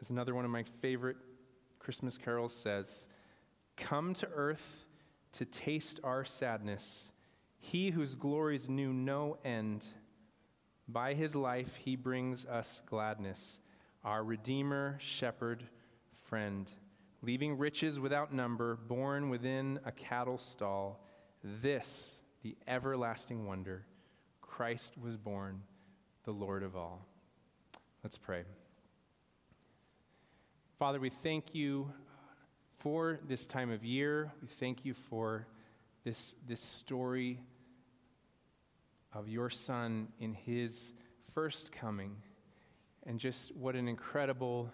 As 0.00 0.10
another 0.10 0.34
one 0.34 0.44
of 0.44 0.50
my 0.50 0.64
favorite 0.80 1.16
Christmas 1.78 2.18
carols 2.18 2.54
says, 2.54 3.08
Come 3.76 4.14
to 4.14 4.28
earth 4.34 4.84
to 5.32 5.44
taste 5.44 6.00
our 6.04 6.24
sadness. 6.24 7.12
He 7.58 7.90
whose 7.90 8.14
glories 8.14 8.68
knew 8.68 8.92
no 8.92 9.38
end 9.44 9.86
by 10.88 11.12
his 11.14 11.36
life, 11.36 11.76
he 11.76 11.96
brings 11.96 12.46
us 12.46 12.82
gladness, 12.86 13.60
our 14.04 14.24
Redeemer, 14.24 14.96
Shepherd, 15.00 15.64
Friend, 16.28 16.70
leaving 17.22 17.58
riches 17.58 18.00
without 18.00 18.32
number, 18.32 18.76
born 18.76 19.28
within 19.28 19.80
a 19.84 19.92
cattle 19.92 20.38
stall. 20.38 21.04
This, 21.42 22.22
the 22.42 22.56
everlasting 22.66 23.46
wonder, 23.46 23.84
Christ 24.58 24.98
was 25.00 25.16
born, 25.16 25.62
the 26.24 26.32
Lord 26.32 26.64
of 26.64 26.74
all. 26.74 27.06
Let's 28.02 28.18
pray. 28.18 28.42
Father, 30.80 30.98
we 30.98 31.10
thank 31.10 31.54
you 31.54 31.92
for 32.78 33.20
this 33.28 33.46
time 33.46 33.70
of 33.70 33.84
year. 33.84 34.32
We 34.42 34.48
thank 34.48 34.84
you 34.84 34.94
for 34.94 35.46
this, 36.02 36.34
this 36.44 36.58
story 36.58 37.38
of 39.12 39.28
your 39.28 39.48
Son 39.48 40.08
in 40.18 40.34
his 40.34 40.92
first 41.34 41.70
coming. 41.70 42.16
And 43.06 43.20
just 43.20 43.54
what 43.54 43.76
an 43.76 43.86
incredible 43.86 44.72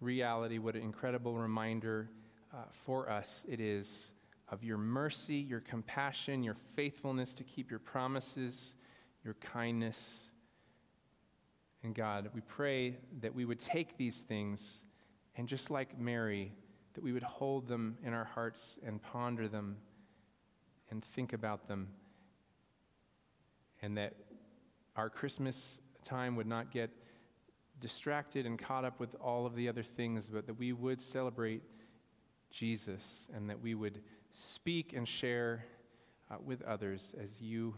reality, 0.00 0.58
what 0.58 0.74
an 0.74 0.82
incredible 0.82 1.38
reminder 1.38 2.10
uh, 2.52 2.56
for 2.72 3.08
us 3.08 3.46
it 3.48 3.60
is 3.60 4.10
of 4.50 4.64
your 4.64 4.78
mercy, 4.78 5.36
your 5.36 5.60
compassion, 5.60 6.42
your 6.42 6.56
faithfulness 6.74 7.32
to 7.34 7.44
keep 7.44 7.70
your 7.70 7.78
promises, 7.78 8.74
your 9.24 9.34
kindness. 9.34 10.30
And 11.82 11.94
God, 11.94 12.30
we 12.34 12.40
pray 12.40 12.96
that 13.20 13.34
we 13.34 13.44
would 13.44 13.60
take 13.60 13.96
these 13.96 14.22
things 14.22 14.84
and 15.36 15.48
just 15.48 15.70
like 15.70 15.98
Mary, 15.98 16.52
that 16.94 17.02
we 17.02 17.12
would 17.12 17.22
hold 17.22 17.68
them 17.68 17.96
in 18.04 18.12
our 18.12 18.24
hearts 18.24 18.78
and 18.84 19.00
ponder 19.00 19.48
them 19.48 19.76
and 20.90 21.04
think 21.04 21.32
about 21.32 21.68
them 21.68 21.88
and 23.82 23.96
that 23.96 24.14
our 24.96 25.08
Christmas 25.08 25.80
time 26.04 26.36
would 26.36 26.46
not 26.46 26.70
get 26.70 26.90
distracted 27.80 28.44
and 28.44 28.58
caught 28.58 28.84
up 28.84 29.00
with 29.00 29.14
all 29.20 29.46
of 29.46 29.54
the 29.54 29.68
other 29.68 29.82
things, 29.82 30.28
but 30.28 30.46
that 30.46 30.58
we 30.58 30.72
would 30.72 31.00
celebrate 31.00 31.62
Jesus 32.50 33.30
and 33.34 33.48
that 33.48 33.60
we 33.60 33.74
would 33.74 34.02
speak 34.32 34.92
and 34.92 35.06
share 35.06 35.64
uh, 36.30 36.36
with 36.44 36.62
others 36.62 37.14
as 37.20 37.40
you 37.40 37.74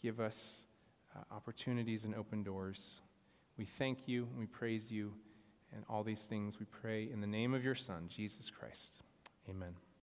give 0.00 0.20
us 0.20 0.66
uh, 1.16 1.34
opportunities 1.34 2.04
and 2.04 2.14
open 2.14 2.42
doors. 2.42 3.00
We 3.56 3.64
thank 3.64 4.06
you 4.06 4.28
and 4.30 4.38
we 4.38 4.46
praise 4.46 4.90
you, 4.90 5.12
and 5.74 5.84
all 5.88 6.04
these 6.04 6.24
things 6.24 6.58
we 6.58 6.66
pray 6.66 7.08
in 7.12 7.20
the 7.20 7.26
name 7.26 7.54
of 7.54 7.64
your 7.64 7.74
Son, 7.74 8.06
Jesus 8.08 8.50
Christ. 8.50 9.02
Amen. 9.48 9.87